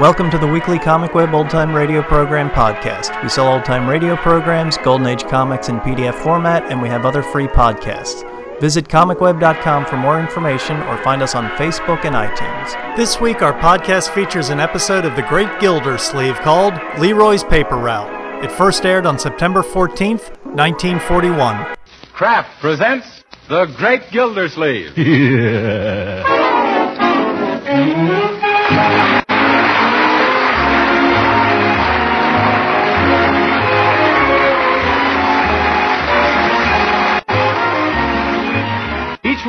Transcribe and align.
Welcome 0.00 0.30
to 0.30 0.38
the 0.38 0.46
weekly 0.46 0.78
Comic 0.78 1.12
Web 1.12 1.34
Old 1.34 1.50
Time 1.50 1.74
Radio 1.74 2.00
Program 2.00 2.48
podcast. 2.48 3.22
We 3.22 3.28
sell 3.28 3.52
old 3.52 3.66
time 3.66 3.86
radio 3.86 4.16
programs, 4.16 4.78
Golden 4.78 5.06
Age 5.06 5.24
comics 5.24 5.68
in 5.68 5.78
PDF 5.80 6.14
format, 6.14 6.62
and 6.72 6.80
we 6.80 6.88
have 6.88 7.04
other 7.04 7.22
free 7.22 7.46
podcasts. 7.48 8.24
Visit 8.62 8.88
comicweb.com 8.88 9.84
for 9.84 9.98
more 9.98 10.18
information 10.18 10.78
or 10.84 10.96
find 11.04 11.20
us 11.20 11.34
on 11.34 11.50
Facebook 11.50 12.06
and 12.06 12.14
iTunes. 12.14 12.96
This 12.96 13.20
week, 13.20 13.42
our 13.42 13.52
podcast 13.52 14.08
features 14.14 14.48
an 14.48 14.58
episode 14.58 15.04
of 15.04 15.16
The 15.16 15.22
Great 15.28 15.60
Gildersleeve 15.60 16.36
called 16.36 16.72
Leroy's 16.98 17.44
Paper 17.44 17.76
Route. 17.76 18.42
It 18.42 18.50
first 18.50 18.86
aired 18.86 19.04
on 19.04 19.18
September 19.18 19.62
14th, 19.62 20.30
1941. 20.46 21.76
Kraft 22.14 22.58
presents 22.58 23.22
The 23.50 23.66
Great 23.76 24.10
Gildersleeve. 24.10 24.96
Each 24.96 26.29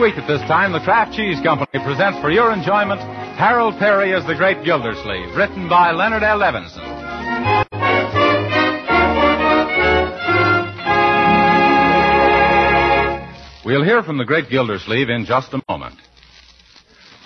week 0.02 0.18
at 0.18 0.28
this 0.28 0.42
time, 0.42 0.72
the 0.72 0.80
Kraft 0.80 1.14
Cheese 1.14 1.40
Company 1.44 1.84
presents 1.86 2.20
for 2.22 2.32
your 2.32 2.52
enjoyment 2.52 3.00
Harold 3.38 3.78
Peary 3.78 4.16
as 4.16 4.26
the 4.26 4.34
Great 4.34 4.66
Gildersleeve, 4.66 5.36
written 5.36 5.70
by 5.70 5.92
Leonard 5.92 6.24
L. 6.24 6.40
Levinson. 6.40 6.82
We'll 13.64 13.84
hear 13.84 14.02
from 14.02 14.18
the 14.18 14.26
Great 14.26 14.50
Gildersleeve 14.50 15.10
in 15.10 15.26
just 15.26 15.54
a 15.54 15.62
moment. 15.70 16.00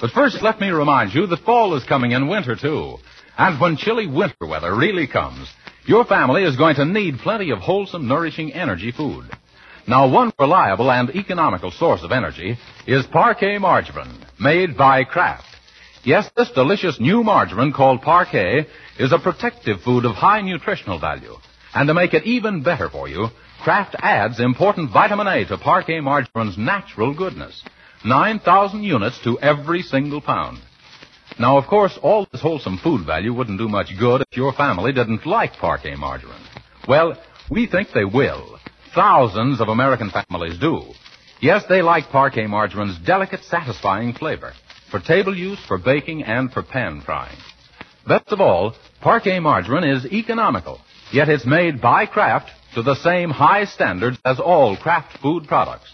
But 0.02 0.12
first, 0.12 0.42
let 0.42 0.60
me 0.60 0.68
remind 0.68 1.14
you 1.14 1.28
that 1.28 1.46
fall 1.46 1.78
is 1.78 1.86
coming 1.86 2.12
in 2.12 2.28
winter, 2.28 2.58
too. 2.58 2.98
And 3.38 3.58
when 3.62 3.78
chilly 3.78 4.08
winter 4.08 4.46
weather 4.46 4.76
really 4.76 5.08
comes, 5.08 5.48
your 5.86 6.04
family 6.04 6.44
is 6.44 6.58
going 6.58 6.76
to 6.76 6.84
need 6.84 7.20
plenty 7.20 7.52
of 7.52 7.60
wholesome, 7.60 8.10
nourishing 8.10 8.52
energy 8.52 8.92
food. 8.92 9.30
Now, 9.88 10.10
one 10.10 10.34
reliable 10.40 10.92
and 10.92 11.12
economical 11.12 11.70
source 11.70 12.02
of 12.02 12.12
energy 12.12 12.58
is 12.88 13.06
Parkay 13.06 13.60
Margarine, 13.60 14.26
made 14.40 14.76
by 14.76 15.04
Kraft. 15.04 15.46
Yes, 16.04 16.28
this 16.36 16.50
delicious 16.52 17.00
new 17.00 17.24
margarine 17.24 17.72
called 17.72 18.02
Parkay 18.02 18.66
is 18.98 19.12
a 19.12 19.20
protective 19.20 19.82
food 19.82 20.06
of 20.06 20.16
high 20.16 20.42
nutritional 20.42 21.00
value. 21.00 21.36
And 21.76 21.88
to 21.88 21.94
make 21.94 22.16
it 22.16 22.26
even 22.26 22.64
better 22.64 22.90
for 22.90 23.08
you, 23.08 23.28
Kraft 23.62 23.96
adds 24.00 24.40
important 24.40 24.92
vitamin 24.92 25.28
A 25.28 25.46
to 25.46 25.58
Parkay 25.58 26.02
Margarine's 26.02 26.58
natural 26.58 27.14
goodness. 27.14 27.64
9,000 28.04 28.84
units 28.84 29.20
to 29.24 29.40
every 29.40 29.84
single 29.84 30.22
pound. 30.22 30.60
Now, 31.40 31.58
of 31.58 31.68
course, 31.68 31.98
all 32.02 32.28
this 32.32 32.42
wholesome 32.42 32.80
food 32.80 33.06
value 33.06 33.34
wouldn't 33.34 33.60
do 33.60 33.68
much 33.68 33.92
good 34.00 34.22
if 34.22 34.38
your 34.38 34.54
family 34.54 34.94
didn't 34.94 35.28
like 35.28 35.54
Parkay 35.54 35.96
Margarine. 35.98 36.48
Well, 36.88 37.18
we 37.52 37.68
think 37.68 37.90
they 37.94 38.06
will. 38.06 38.60
Thousands 38.96 39.60
of 39.60 39.68
American 39.68 40.10
families 40.10 40.58
do. 40.58 40.82
Yes, 41.42 41.66
they 41.68 41.82
like 41.82 42.06
Parkay 42.06 42.48
Margarine's 42.48 42.98
delicate, 43.06 43.44
satisfying 43.44 44.14
flavor. 44.14 44.54
For 44.90 45.02
table 45.02 45.36
use, 45.36 45.60
for 45.68 45.78
baking, 45.78 46.24
and 46.24 46.50
for 46.50 46.64
pan 46.64 47.02
frying. 47.02 47.38
Best 48.08 48.32
of 48.32 48.40
all, 48.40 48.74
Parkay 49.04 49.42
Margarine 49.42 49.84
is 49.84 50.06
economical, 50.06 50.80
yet 51.12 51.28
it's 51.28 51.46
made 51.46 51.82
by 51.82 52.06
Kraft 52.06 52.50
to 52.76 52.84
the 52.84 52.96
same 52.96 53.32
high 53.32 53.66
standards 53.66 54.18
as 54.24 54.40
all 54.40 54.78
Kraft 54.78 55.18
food 55.22 55.46
products. 55.46 55.92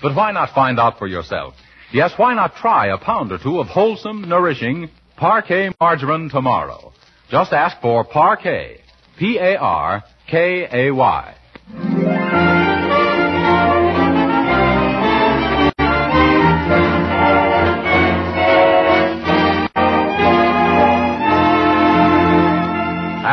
But 0.00 0.14
why 0.14 0.30
not 0.30 0.54
find 0.54 0.78
out 0.78 1.00
for 1.00 1.08
yourself? 1.08 1.54
Yes, 1.92 2.12
why 2.16 2.34
not 2.34 2.54
try 2.54 2.86
a 2.86 2.98
pound 2.98 3.32
or 3.32 3.38
two 3.38 3.58
of 3.58 3.66
wholesome, 3.66 4.28
nourishing 4.28 4.90
Parkay 5.18 5.72
Margarine 5.80 6.28
tomorrow? 6.28 6.92
Just 7.30 7.52
ask 7.52 7.80
for 7.80 8.04
Parkay. 8.04 8.78
P-A-R-K-A-Y. 9.18 10.04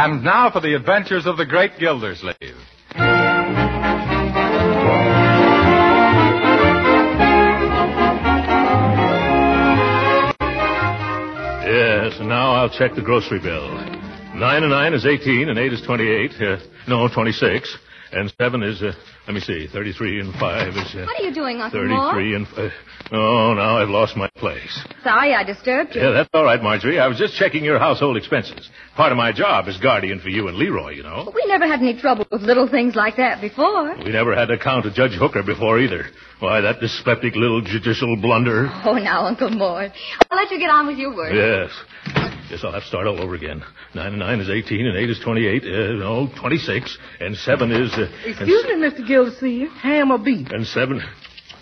And 0.03 0.23
now 0.23 0.49
for 0.49 0.61
the 0.61 0.73
adventures 0.73 1.27
of 1.27 1.37
the 1.37 1.45
great 1.45 1.77
Gildersleeve. 1.77 2.35
Yes, 11.63 12.17
and 12.19 12.27
now 12.27 12.53
I'll 12.55 12.69
check 12.71 12.95
the 12.95 13.03
grocery 13.03 13.39
bill. 13.39 13.75
Nine 14.33 14.63
and 14.63 14.71
nine 14.71 14.95
is 14.95 15.05
18, 15.05 15.49
and 15.49 15.59
eight 15.59 15.71
is 15.71 15.83
28. 15.83 16.31
Uh, 16.41 16.57
no, 16.87 17.07
26. 17.07 17.77
And 18.13 18.31
seven 18.39 18.61
is, 18.61 18.81
uh, 18.81 18.91
let 19.25 19.33
me 19.33 19.39
see, 19.39 19.67
33 19.71 20.19
and 20.19 20.33
five 20.35 20.69
is. 20.75 20.93
Uh, 20.93 21.05
What 21.05 21.19
are 21.19 21.23
you 21.23 21.33
doing, 21.33 21.61
Uncle 21.61 21.87
Mort? 21.87 22.13
33 22.15 22.35
and. 22.35 22.47
Uh, 22.57 22.69
oh, 23.13 23.53
now 23.53 23.77
I've 23.77 23.89
lost 23.89 24.17
my 24.17 24.27
place. 24.35 24.83
Sorry 25.03 25.33
I 25.33 25.43
disturbed 25.43 25.95
you. 25.95 26.01
Yeah, 26.01 26.11
that's 26.11 26.29
all 26.33 26.43
right, 26.43 26.61
Marjorie. 26.61 26.99
I 26.99 27.07
was 27.07 27.17
just 27.17 27.35
checking 27.35 27.63
your 27.63 27.79
household 27.79 28.17
expenses. 28.17 28.69
Part 28.97 29.11
of 29.13 29.17
my 29.17 29.31
job 29.31 29.67
is 29.69 29.77
guardian 29.77 30.19
for 30.19 30.27
you 30.29 30.47
and 30.49 30.57
Leroy, 30.57 30.91
you 30.91 31.03
know. 31.03 31.31
We 31.33 31.45
never 31.47 31.65
had 31.65 31.79
any 31.79 31.97
trouble 31.99 32.25
with 32.29 32.41
little 32.41 32.67
things 32.67 32.95
like 32.95 33.15
that 33.17 33.39
before. 33.39 33.95
We 34.03 34.11
never 34.11 34.35
had 34.35 34.47
to 34.49 34.57
count 34.57 34.85
a 34.85 34.91
Judge 34.93 35.13
Hooker 35.13 35.43
before 35.43 35.79
either. 35.79 36.05
Why, 36.39 36.59
that 36.61 36.79
dyspeptic 36.81 37.35
little 37.35 37.61
judicial 37.61 38.17
blunder. 38.17 38.67
Oh, 38.83 38.93
now, 38.93 39.25
Uncle 39.25 39.51
Mort. 39.51 39.91
I'll 40.29 40.37
let 40.37 40.51
you 40.51 40.59
get 40.59 40.69
on 40.69 40.87
with 40.87 40.97
your 40.97 41.15
work. 41.15 41.33
Yes. 41.33 41.69
Guess 42.51 42.65
I'll 42.65 42.73
have 42.73 42.81
to 42.83 42.87
start 42.89 43.07
all 43.07 43.21
over 43.21 43.33
again. 43.33 43.63
Nine 43.95 44.07
and 44.07 44.19
nine 44.19 44.41
is 44.41 44.49
18, 44.49 44.85
and 44.85 44.97
eight 44.97 45.09
is 45.09 45.19
28. 45.23 45.63
Uh, 45.63 45.67
no, 45.93 46.29
26. 46.37 46.97
And 47.21 47.37
seven 47.37 47.71
is. 47.71 47.93
Uh, 47.93 48.11
Excuse 48.25 48.65
me, 48.65 48.73
Mr. 48.75 49.07
Gildersleeve. 49.07 49.69
Ham 49.69 50.11
or 50.11 50.17
beef? 50.17 50.49
And 50.51 50.67
seven. 50.67 51.01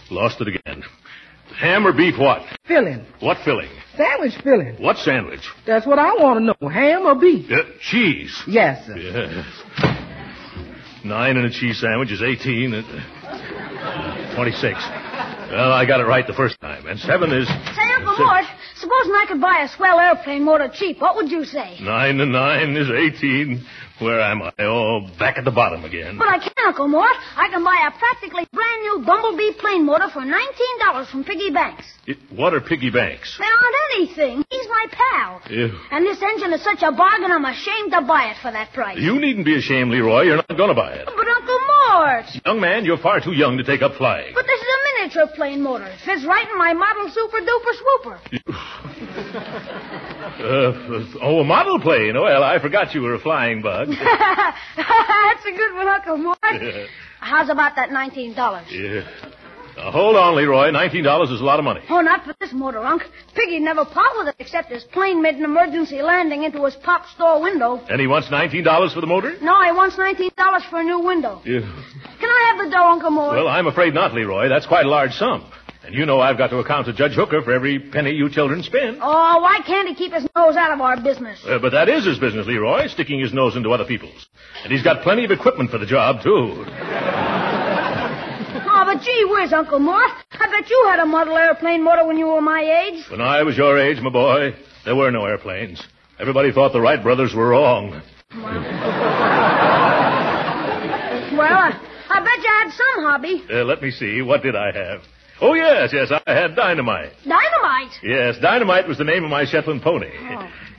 Lost 0.09 0.41
it 0.41 0.47
again. 0.47 0.81
Ham 1.59 1.85
or 1.85 1.93
beef 1.93 2.17
what? 2.17 2.41
Filling. 2.67 3.05
What 3.19 3.37
filling? 3.45 3.69
Sandwich 3.97 4.33
filling. 4.43 4.81
What 4.81 4.97
sandwich? 4.97 5.47
That's 5.67 5.85
what 5.85 5.99
I 5.99 6.13
want 6.15 6.39
to 6.39 6.45
know. 6.65 6.69
Ham 6.69 7.05
or 7.05 7.13
beef? 7.13 7.51
Uh, 7.51 7.57
cheese. 7.81 8.35
Yes, 8.47 8.87
sir. 8.87 8.97
Yes. 8.97 9.45
Nine 11.05 11.37
and 11.37 11.45
a 11.45 11.51
cheese 11.51 11.79
sandwich 11.79 12.11
is 12.11 12.23
18. 12.23 12.73
And, 12.73 12.85
uh, 13.23 14.35
26. 14.35 14.73
Well, 15.51 15.71
I 15.71 15.85
got 15.85 15.99
it 15.99 16.05
right 16.05 16.25
the 16.25 16.33
first 16.33 16.59
time. 16.61 16.87
And 16.87 16.99
seven 16.99 17.31
is. 17.31 17.47
Say, 17.47 17.53
Uncle 17.97 18.25
Mort, 18.25 18.45
supposing 18.79 19.11
I 19.13 19.25
could 19.27 19.41
buy 19.41 19.61
a 19.63 19.67
swell 19.75 19.99
airplane 19.99 20.43
motor 20.43 20.69
cheap, 20.73 20.99
what 21.01 21.15
would 21.15 21.29
you 21.31 21.45
say? 21.45 21.77
Nine 21.81 22.19
and 22.19 22.31
nine 22.31 22.75
is 22.75 22.89
18. 22.89 23.65
Where 23.99 24.21
am 24.21 24.41
I? 24.41 24.53
Oh, 24.59 25.01
back 25.19 25.37
at 25.37 25.43
the 25.43 25.51
bottom 25.51 25.83
again. 25.83 26.17
But 26.17 26.29
I 26.29 26.39
can, 26.39 26.53
Uncle 26.65 26.87
Mort. 26.87 27.11
I 27.35 27.49
can 27.49 27.65
buy 27.65 27.75
a 27.85 27.91
practically 27.91 28.47
brand 28.53 28.81
new 28.83 29.03
Bumblebee 29.05 29.59
plane 29.59 29.85
motor 29.85 30.07
for 30.07 30.21
$19 30.21 31.11
from 31.11 31.25
Piggy 31.25 31.49
Banks. 31.51 31.83
It- 32.07 32.17
what 32.31 32.53
are 32.53 32.61
piggy 32.61 32.89
banks? 32.89 33.37
They 33.37 33.43
aren't 33.45 33.75
anything. 33.95 34.45
He's 34.49 34.67
my 34.69 34.85
pal. 34.89 35.41
Ew. 35.49 35.77
And 35.91 36.05
this 36.05 36.21
engine 36.23 36.53
is 36.53 36.63
such 36.63 36.81
a 36.81 36.91
bargain, 36.93 37.29
I'm 37.31 37.43
ashamed 37.43 37.91
to 37.91 38.01
buy 38.01 38.31
it 38.31 38.37
for 38.41 38.51
that 38.51 38.71
price. 38.73 38.97
You 38.97 39.19
needn't 39.19 39.45
be 39.45 39.57
ashamed, 39.57 39.91
Leroy. 39.91 40.21
You're 40.23 40.37
not 40.37 40.47
going 40.55 40.69
to 40.69 40.75
buy 40.75 40.93
it. 40.93 41.05
But 41.05 41.27
Uncle 41.27 41.59
Mort! 41.67 42.25
Young 42.45 42.59
man, 42.61 42.85
you're 42.85 42.97
far 42.97 43.19
too 43.19 43.33
young 43.33 43.57
to 43.57 43.63
take 43.63 43.81
up 43.81 43.95
flying. 43.95 44.31
But 44.33 44.45
this 44.47 44.59
is 44.61 44.67
a 44.67 44.81
miniature 44.99 45.27
plane 45.35 45.61
motor. 45.61 45.85
It 45.85 45.99
fits 46.05 46.25
right 46.25 46.47
in 46.49 46.57
my 46.57 46.73
model 46.73 47.09
super 47.09 47.37
duper 47.37 47.73
swooper. 47.79 48.19
Uh, 50.39 51.19
oh, 51.21 51.39
a 51.41 51.43
model 51.43 51.79
plane. 51.79 52.15
Well, 52.15 52.43
I 52.43 52.59
forgot 52.59 52.93
you 52.93 53.01
were 53.01 53.15
a 53.15 53.19
flying 53.19 53.61
bug. 53.61 53.89
That's 54.75 55.45
a 55.45 55.51
good 55.51 55.75
one, 55.75 55.87
Uncle 55.87 56.17
Mort. 56.17 56.37
How's 57.19 57.49
about 57.49 57.75
that 57.75 57.89
$19? 57.89 58.71
Yeah. 58.71 59.31
Now, 59.79 59.91
hold 59.91 60.17
on, 60.17 60.35
Leroy. 60.35 60.71
Nineteen 60.71 61.05
dollars 61.05 61.29
is 61.31 61.39
a 61.39 61.43
lot 61.43 61.57
of 61.57 61.63
money. 61.63 61.79
Oh, 61.89 62.01
not 62.01 62.25
for 62.25 62.35
this 62.41 62.51
motor, 62.51 62.79
Unc. 62.79 63.01
Piggy 63.33 63.59
never 63.59 63.85
part 63.85 64.09
with 64.17 64.27
it 64.27 64.35
except 64.39 64.69
his 64.69 64.83
plane 64.83 65.21
made 65.21 65.35
an 65.35 65.45
emergency 65.45 66.01
landing 66.01 66.43
into 66.43 66.65
his 66.65 66.75
pop 66.75 67.05
store 67.15 67.41
window. 67.41 67.79
And 67.89 68.01
he 68.01 68.05
wants 68.07 68.29
nineteen 68.29 68.65
dollars 68.65 68.93
for 68.93 68.99
the 68.99 69.07
motor? 69.07 69.37
No, 69.41 69.61
he 69.63 69.71
wants 69.71 69.95
$19 69.95 70.69
for 70.69 70.79
a 70.81 70.83
new 70.83 70.99
window. 70.99 71.41
Yeah. 71.45 71.61
Can 71.61 72.29
I 72.29 72.53
have 72.57 72.65
the 72.65 72.71
dough, 72.75 72.89
Uncle 72.91 73.11
Mort? 73.11 73.35
Well, 73.37 73.47
I'm 73.47 73.67
afraid 73.67 73.93
not, 73.93 74.13
Leroy. 74.13 74.49
That's 74.49 74.65
quite 74.67 74.85
a 74.85 74.89
large 74.89 75.13
sum. 75.13 75.49
And 75.85 75.95
you 75.95 76.05
know 76.05 76.19
I've 76.19 76.37
got 76.37 76.49
to 76.49 76.57
account 76.57 76.87
to 76.87 76.93
Judge 76.93 77.13
Hooker 77.13 77.41
for 77.41 77.53
every 77.53 77.79
penny 77.79 78.11
you 78.11 78.29
children 78.29 78.61
spend. 78.63 78.97
Oh, 79.01 79.39
why 79.41 79.59
can't 79.65 79.87
he 79.87 79.95
keep 79.95 80.11
his 80.11 80.27
nose 80.35 80.57
out 80.57 80.71
of 80.73 80.81
our 80.81 81.01
business? 81.01 81.39
Uh, 81.47 81.57
but 81.57 81.71
that 81.71 81.87
is 81.87 82.05
his 82.05 82.19
business, 82.19 82.45
Leroy, 82.47 82.87
sticking 82.87 83.19
his 83.19 83.33
nose 83.33 83.55
into 83.55 83.71
other 83.71 83.85
people's. 83.85 84.27
And 84.63 84.73
he's 84.73 84.83
got 84.83 85.03
plenty 85.03 85.23
of 85.23 85.31
equipment 85.31 85.71
for 85.71 85.77
the 85.77 85.85
job, 85.85 86.21
too. 86.21 86.65
Oh, 88.99 89.03
gee 89.03 89.25
whiz, 89.29 89.53
Uncle 89.53 89.79
Mort. 89.79 90.11
I 90.31 90.47
bet 90.49 90.69
you 90.69 90.85
had 90.89 90.99
a 90.99 91.05
model 91.05 91.37
airplane 91.37 91.83
motor 91.83 92.05
when 92.05 92.17
you 92.17 92.27
were 92.27 92.41
my 92.41 92.61
age. 92.61 93.05
When 93.09 93.21
I 93.21 93.43
was 93.43 93.55
your 93.55 93.77
age, 93.79 94.01
my 94.01 94.09
boy, 94.09 94.53
there 94.83 94.95
were 94.95 95.09
no 95.09 95.25
airplanes. 95.25 95.81
Everybody 96.19 96.51
thought 96.51 96.73
the 96.73 96.81
Wright 96.81 97.01
brothers 97.01 97.33
were 97.33 97.47
wrong. 97.49 97.91
Well, 97.91 98.01
I, 101.33 101.79
I 102.09 102.19
bet 102.19 102.43
you 102.43 102.49
had 102.49 102.71
some 102.71 103.03
hobby. 103.05 103.45
Uh, 103.49 103.63
let 103.63 103.81
me 103.81 103.89
see. 103.91 104.21
What 104.21 104.43
did 104.43 104.57
I 104.57 104.73
have? 104.73 105.01
Oh, 105.39 105.53
yes, 105.53 105.91
yes, 105.93 106.11
I 106.11 106.33
had 106.33 106.57
dynamite. 106.57 107.13
Dynamite. 107.23 107.93
Yes, 108.03 108.35
Dynamite 108.41 108.85
was 108.85 108.97
the 108.97 109.05
name 109.05 109.23
of 109.23 109.29
my 109.29 109.45
Shetland 109.45 109.81
pony. 109.81 110.11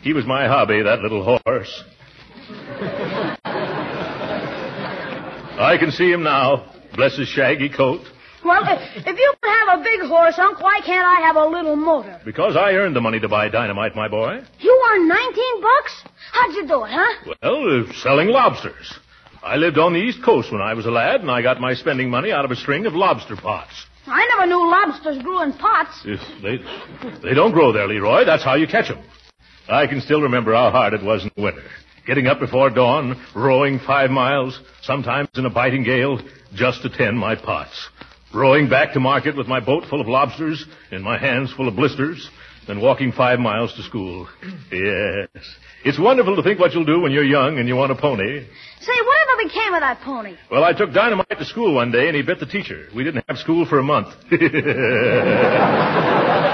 He 0.03 0.13
was 0.13 0.27
my 0.27 0.47
hobby, 0.47 0.83
that 0.83 1.01
little 1.01 1.25
horse. 1.25 1.85
I 5.59 5.79
can 5.79 5.91
see 5.91 6.11
him 6.11 6.23
now. 6.23 6.71
Bless 6.95 7.17
his 7.17 7.29
shaggy 7.29 7.69
coat. 7.69 8.01
Well, 8.45 8.63
if, 8.65 9.07
if 9.07 9.19
you 9.19 9.35
can 9.43 9.69
have 9.69 9.81
a 9.81 9.83
big 9.85 10.01
horse, 10.09 10.39
Unc, 10.39 10.61
why 10.61 10.81
can't 10.85 11.05
I 11.07 11.27
have 11.27 11.37
a 11.37 11.45
little 11.47 11.77
motor? 11.77 12.21
Because 12.25 12.57
I 12.57 12.73
earned 12.73 12.97
the 12.97 13.01
money 13.01 13.21
to 13.21 13.29
buy 13.29 13.49
dynamite, 13.49 13.95
my 13.95 14.09
boy. 14.09 14.41
You 14.59 14.87
earned 14.93 15.09
19 15.09 15.61
bucks? 15.61 16.05
How'd 16.33 16.55
you 16.55 16.67
do 16.67 16.85
it, 16.85 16.91
huh? 16.91 17.35
Well, 17.43 17.81
uh, 17.89 17.93
selling 18.03 18.29
lobsters. 18.29 18.95
I 19.43 19.57
lived 19.57 19.79
on 19.79 19.93
the 19.93 19.99
East 20.01 20.23
Coast 20.25 20.51
when 20.53 20.63
I 20.63 20.75
was 20.75 20.87
a 20.87 20.91
lad, 20.91 21.21
and 21.21 21.31
I 21.31 21.43
got 21.43 21.61
my 21.61 21.75
spending 21.75 22.09
money 22.11 22.33
out 22.33 22.45
of 22.45 22.51
a 22.51 22.57
string 22.57 22.87
of 22.87 22.95
lobster 22.95 23.37
pots. 23.37 23.73
I 24.07 24.27
never 24.37 24.47
knew 24.47 24.71
lobsters 24.71 25.23
grew 25.23 25.43
in 25.43 25.53
pots. 25.55 26.03
If 26.05 26.21
they, 26.43 26.59
they 27.29 27.35
don't 27.35 27.53
grow 27.53 27.73
there, 27.73 27.87
Leroy. 27.87 28.25
That's 28.25 28.43
how 28.45 28.55
you 28.55 28.67
catch 28.67 28.91
'em. 28.91 28.99
I 29.69 29.87
can 29.87 30.01
still 30.01 30.23
remember 30.23 30.53
how 30.55 30.71
hard 30.71 30.95
it 30.95 31.03
was 31.03 31.23
in 31.23 31.31
the 31.37 31.43
winter. 31.43 31.63
Getting 32.07 32.27
up 32.27 32.41
before 32.41 32.71
dawn, 32.71 33.23
rowing 33.35 33.79
five 33.79 34.11
miles, 34.11 34.59
sometimes 34.83 35.29
in 35.35 35.45
a 35.45 35.51
biting 35.51 35.85
gale, 35.85 36.21
just 36.55 36.83
to 36.83 36.89
tend 36.89 37.19
my 37.19 37.37
pots. 37.37 37.89
Rowing 38.33 38.69
back 38.69 38.95
to 38.95 39.01
market 39.01 39.37
with 39.37 39.47
my 39.47 39.61
boat 39.61 39.85
full 39.91 40.01
of 40.01 40.07
lobsters 40.07 40.65
and 40.91 41.03
my 41.03 41.19
hands 41.19 41.53
full 41.53 41.69
of 41.69 41.77
blisters, 41.77 42.29
then 42.67 42.81
walking 42.81 43.13
five 43.13 43.39
miles 43.39 43.75
to 43.75 43.83
school. 43.83 44.29
Yes. 44.73 45.29
It's 45.85 45.99
wonderful 45.99 46.37
to 46.37 46.43
think 46.43 46.61
what 46.61 46.73
you'll 46.73 46.85
do 46.85 47.01
when 47.01 47.13
you're 47.13 47.25
young 47.25 47.59
and 47.59 47.67
you 47.67 47.75
want 47.75 47.91
a 47.91 47.97
pony. 47.97 48.47
Say, 48.81 48.93
whatever 48.93 49.49
became 49.49 49.75
of 49.75 49.81
that 49.81 50.01
pony? 50.05 50.37
Well, 50.51 50.65
I 50.65 50.73
took 50.73 50.93
Dynamite 50.93 51.39
to 51.39 51.45
school 51.45 51.75
one 51.75 51.91
day 51.91 52.07
and 52.07 52.17
he 52.17 52.23
bit 52.23 52.39
the 52.39 52.47
teacher. 52.47 52.87
We 52.95 53.05
didn't 53.05 53.25
have 53.29 53.39
school 53.39 53.67
for 53.67 53.79
a 53.79 53.83
month. 53.83 54.09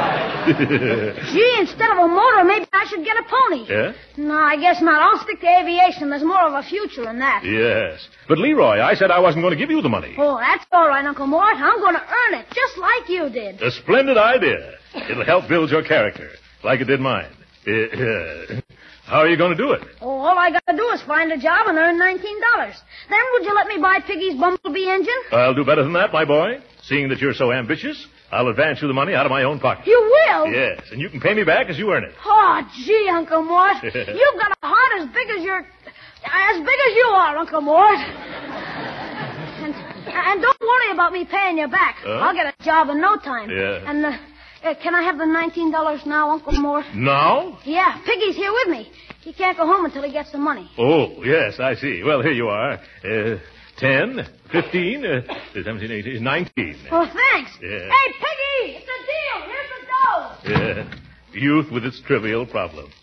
Gee, 0.47 1.57
instead 1.59 1.91
of 1.91 1.99
a 1.99 2.09
motor, 2.09 2.45
maybe 2.45 2.67
I 2.73 2.87
should 2.89 3.05
get 3.05 3.17
a 3.17 3.25
pony. 3.29 3.67
yeah? 3.69 3.93
No, 4.17 4.35
I 4.39 4.57
guess 4.57 4.81
not. 4.81 5.01
I'll 5.03 5.23
stick 5.23 5.41
to 5.41 5.47
aviation. 5.61 6.11
There's 6.11 6.23
more 6.25 6.43
of 6.47 6.55
a 6.55 6.63
future 6.63 7.09
in 7.11 7.19
that. 7.19 7.43
Yes. 7.45 8.07
But 8.29 8.39
Leroy, 8.39 8.81
I 8.81 8.95
said 8.95 9.11
I 9.11 9.21
wasn't 9.21 9.43
going 9.43 9.53
to 9.55 9.59
give 9.59 9.71
you 9.71 9.83
the 9.83 9.89
money. 9.89 10.15
Oh, 10.19 10.39
that's 10.39 10.65
all 10.73 10.89
right, 10.89 11.05
Uncle 11.05 11.27
Mort. 11.27 11.57
I'm 11.57 11.81
going 11.81 11.95
to 11.95 12.03
earn 12.03 12.41
it, 12.41 12.47
just 12.55 12.79
like 12.79 13.09
you 13.09 13.29
did. 13.31 13.61
A 13.63 13.71
splendid 13.71 14.17
idea. 14.19 14.75
It'll 15.11 15.25
help 15.25 15.49
build 15.49 15.71
your 15.71 15.83
character, 15.83 16.31
like 16.65 16.81
it 16.81 16.85
did 16.87 17.01
mine. 17.01 17.31
How 19.07 19.21
are 19.21 19.29
you 19.29 19.37
going 19.37 19.51
to 19.53 19.57
do 19.57 19.73
it? 19.73 19.83
Oh, 20.01 20.09
all 20.19 20.39
I 20.39 20.51
gotta 20.51 20.77
do 20.77 20.89
is 20.95 21.01
find 21.03 21.31
a 21.33 21.39
job 21.39 21.69
and 21.69 21.79
earn 21.79 21.99
nineteen 21.99 22.37
dollars. 22.53 22.75
Then 23.09 23.19
would 23.35 23.45
you 23.45 23.55
let 23.55 23.67
me 23.69 23.79
buy 23.81 24.01
Piggy's 24.05 24.35
bumblebee 24.39 24.89
engine? 24.89 25.13
I'll 25.31 25.55
do 25.55 25.65
better 25.65 25.83
than 25.85 25.93
that, 25.93 26.13
my 26.13 26.25
boy. 26.25 26.59
Seeing 26.83 27.09
that 27.11 27.21
you're 27.21 27.35
so 27.35 27.53
ambitious, 27.53 28.07
I'll 28.31 28.49
advance 28.49 28.83
you 28.83 28.89
the 28.89 28.95
money 28.95 29.15
out 29.15 29.25
of 29.27 29.31
my 29.31 29.45
own 29.45 29.61
pocket. 29.61 29.87
You 29.87 30.01
will? 30.01 30.53
Yes, 30.53 30.81
and 30.91 31.01
you 31.01 31.09
can 31.09 31.21
pay 31.21 31.35
me 31.35 31.45
back 31.45 31.69
as 31.69 31.79
you 31.79 31.93
earn 31.93 32.05
it. 32.05 32.13
Oh, 32.25 32.61
gee, 32.85 33.09
Uncle 33.13 33.43
Mort. 33.43 33.77
You've 33.83 33.95
got 33.95 34.53
a 34.63 34.67
heart 34.67 35.01
as 35.01 35.09
big 35.15 35.29
as 35.37 35.45
your... 35.45 35.59
As 35.59 36.57
big 36.59 36.79
as 36.89 36.95
you 36.97 37.09
are, 37.13 37.37
Uncle 37.37 37.61
Mort. 37.61 37.99
And, 37.99 39.75
and 39.75 40.43
don't 40.43 40.61
worry 40.61 40.93
about 40.93 41.13
me 41.13 41.25
paying 41.25 41.59
you 41.59 41.69
back. 41.69 41.97
Huh? 42.01 42.15
I'll 42.15 42.35
get 42.35 42.53
a 42.59 42.65
job 42.65 42.89
in 42.89 43.01
no 43.01 43.17
time. 43.17 43.49
Yeah. 43.49 43.89
And, 43.89 44.05
uh, 44.05 44.19
uh, 44.65 44.75
can 44.83 44.95
I 44.97 45.03
have 45.03 45.19
the 45.19 45.25
$19 45.25 46.07
now, 46.07 46.31
Uncle 46.31 46.53
Mort? 46.55 46.85
Now? 46.95 47.59
Yeah, 47.65 48.01
Piggy's 48.05 48.35
here 48.35 48.53
with 48.53 48.69
me. 48.69 48.91
He 49.21 49.33
can't 49.33 49.57
go 49.57 49.67
home 49.67 49.85
until 49.85 50.03
he 50.03 50.11
gets 50.11 50.33
the 50.33 50.39
money. 50.39 50.69
Oh, 50.79 51.23
yes, 51.25 51.61
I 51.61 51.75
see. 51.75 52.03
Well, 52.05 52.23
here 52.23 52.33
you 52.33 52.49
are. 52.49 52.73
Uh, 53.05 53.39
10, 53.79 54.27
15, 54.53 55.05
uh, 55.05 55.21
17, 55.53 55.91
18, 55.93 56.23
19. 56.23 56.77
Oh, 56.91 57.05
thanks. 57.05 57.51
Yeah. 57.61 57.91
Hey, 57.91 58.13
Piggy, 58.13 58.79
it's 58.79 58.89
a 58.89 58.99
deal. 59.07 59.39
Here's 59.47 59.71
the 59.71 59.81
dough. 59.87 60.85
Yeah. 60.85 60.99
Youth 61.39 61.71
with 61.71 61.85
its 61.85 62.01
trivial 62.01 62.47
problems. 62.47 62.95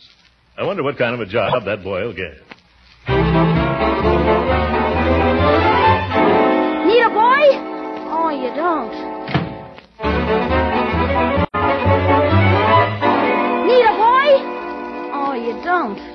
I 0.58 0.64
wonder 0.64 0.82
what 0.84 0.98
kind 0.98 1.14
of 1.14 1.22
a 1.22 1.26
job 1.26 1.66
that 1.66 1.84
boy 1.84 2.02
will 2.06 2.14
get. 2.14 2.42
Need 6.88 7.02
a 7.04 7.10
boy? 7.10 7.46
Oh, 8.10 8.30
you 8.34 8.50
don't. 8.56 8.94
Need 13.68 13.86
a 13.86 13.96
boy? 13.98 14.30
Oh, 15.14 15.34
you 15.36 15.54
don't. 15.64 16.13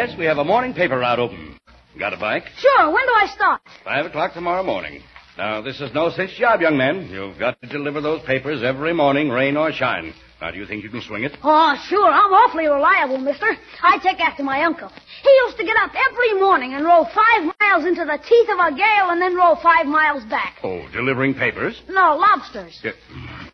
Yes, 0.00 0.16
we 0.16 0.24
have 0.24 0.38
a 0.38 0.44
morning 0.44 0.72
paper 0.72 0.98
route 0.98 1.18
open. 1.18 1.58
Got 1.98 2.14
a 2.14 2.16
bike? 2.16 2.44
Sure. 2.56 2.86
When 2.90 3.04
do 3.04 3.12
I 3.12 3.26
start? 3.34 3.60
Five 3.84 4.06
o'clock 4.06 4.32
tomorrow 4.32 4.62
morning. 4.62 5.02
Now, 5.36 5.60
this 5.60 5.78
is 5.78 5.92
no 5.92 6.08
cinch 6.08 6.38
job, 6.38 6.62
young 6.62 6.78
man. 6.78 7.10
You've 7.10 7.38
got 7.38 7.60
to 7.60 7.68
deliver 7.68 8.00
those 8.00 8.22
papers 8.22 8.62
every 8.62 8.94
morning, 8.94 9.28
rain 9.28 9.58
or 9.58 9.70
shine. 9.72 10.14
Now, 10.40 10.52
do 10.52 10.56
you 10.56 10.64
think 10.64 10.84
you 10.84 10.88
can 10.88 11.02
swing 11.02 11.24
it? 11.24 11.32
Oh, 11.44 11.76
sure. 11.86 12.10
I'm 12.10 12.32
awfully 12.32 12.66
reliable, 12.66 13.18
mister. 13.18 13.44
I 13.82 13.98
take 13.98 14.20
after 14.20 14.42
my 14.42 14.64
uncle. 14.64 14.88
He 15.22 15.30
used 15.44 15.58
to 15.58 15.64
get 15.64 15.76
up 15.76 15.90
every 16.08 16.40
morning 16.40 16.72
and 16.72 16.82
row 16.82 17.04
five 17.04 17.54
miles 17.60 17.84
into 17.84 18.06
the 18.06 18.18
teeth 18.26 18.48
of 18.48 18.58
a 18.58 18.74
gale 18.74 19.10
and 19.10 19.20
then 19.20 19.36
row 19.36 19.54
five 19.62 19.84
miles 19.84 20.24
back. 20.30 20.60
Oh, 20.64 20.80
delivering 20.94 21.34
papers? 21.34 21.78
No, 21.90 22.16
lobsters. 22.16 22.82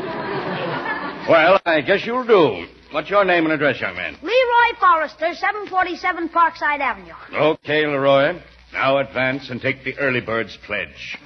Well, 1.29 1.61
I 1.63 1.81
guess 1.81 2.03
you'll 2.07 2.25
do. 2.25 2.65
What's 2.91 3.09
your 3.09 3.23
name 3.23 3.45
and 3.45 3.53
address, 3.53 3.79
young 3.79 3.95
man? 3.95 4.17
Leroy 4.23 4.79
Forrester, 4.79 5.33
747 5.33 6.29
Parkside 6.29 6.79
Avenue. 6.79 7.13
Okay, 7.33 7.85
Leroy. 7.85 8.41
Now 8.73 8.97
advance 8.97 9.49
and 9.49 9.61
take 9.61 9.83
the 9.83 9.97
early 9.99 10.21
bird's 10.21 10.57
pledge. 10.65 11.17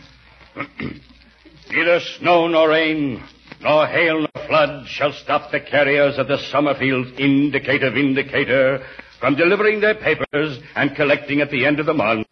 Neither 1.69 1.99
snow 2.19 2.47
nor 2.47 2.69
rain, 2.69 3.23
nor 3.61 3.87
hail 3.87 4.19
nor 4.19 4.47
flood 4.47 4.87
shall 4.87 5.13
stop 5.13 5.51
the 5.51 5.59
carriers 5.61 6.17
of 6.17 6.27
the 6.27 6.37
Summerfield 6.51 7.07
Indicative 7.19 7.95
Indicator 7.95 8.85
from 9.21 9.35
delivering 9.35 9.79
their 9.79 9.95
papers 9.95 10.59
and 10.75 10.95
collecting 10.95 11.39
at 11.39 11.49
the 11.49 11.65
end 11.65 11.79
of 11.79 11.85
the 11.85 11.93
month. 11.93 12.27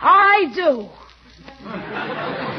I 0.00 0.52
do. 0.54 0.88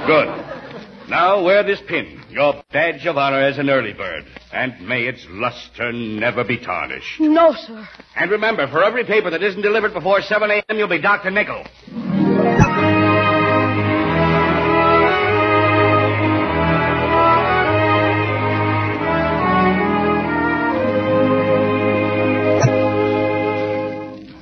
Good. 0.05 1.09
Now 1.09 1.43
wear 1.43 1.63
this 1.63 1.81
pin, 1.87 2.22
your 2.33 2.63
badge 2.71 3.05
of 3.05 3.17
honor 3.17 3.39
as 3.39 3.57
an 3.59 3.69
early 3.69 3.93
bird, 3.93 4.25
and 4.51 4.87
may 4.87 5.03
its 5.03 5.25
luster 5.29 5.91
never 5.91 6.43
be 6.43 6.57
tarnished. 6.57 7.19
No, 7.19 7.53
sir. 7.53 7.87
And 8.15 8.31
remember, 8.31 8.67
for 8.67 8.83
every 8.83 9.05
paper 9.05 9.29
that 9.29 9.43
isn't 9.43 9.61
delivered 9.61 9.93
before 9.93 10.21
7 10.21 10.49
a.m., 10.49 10.77
you'll 10.77 10.87
be 10.87 11.01
Dr. 11.01 11.29
Nickel. 11.31 11.63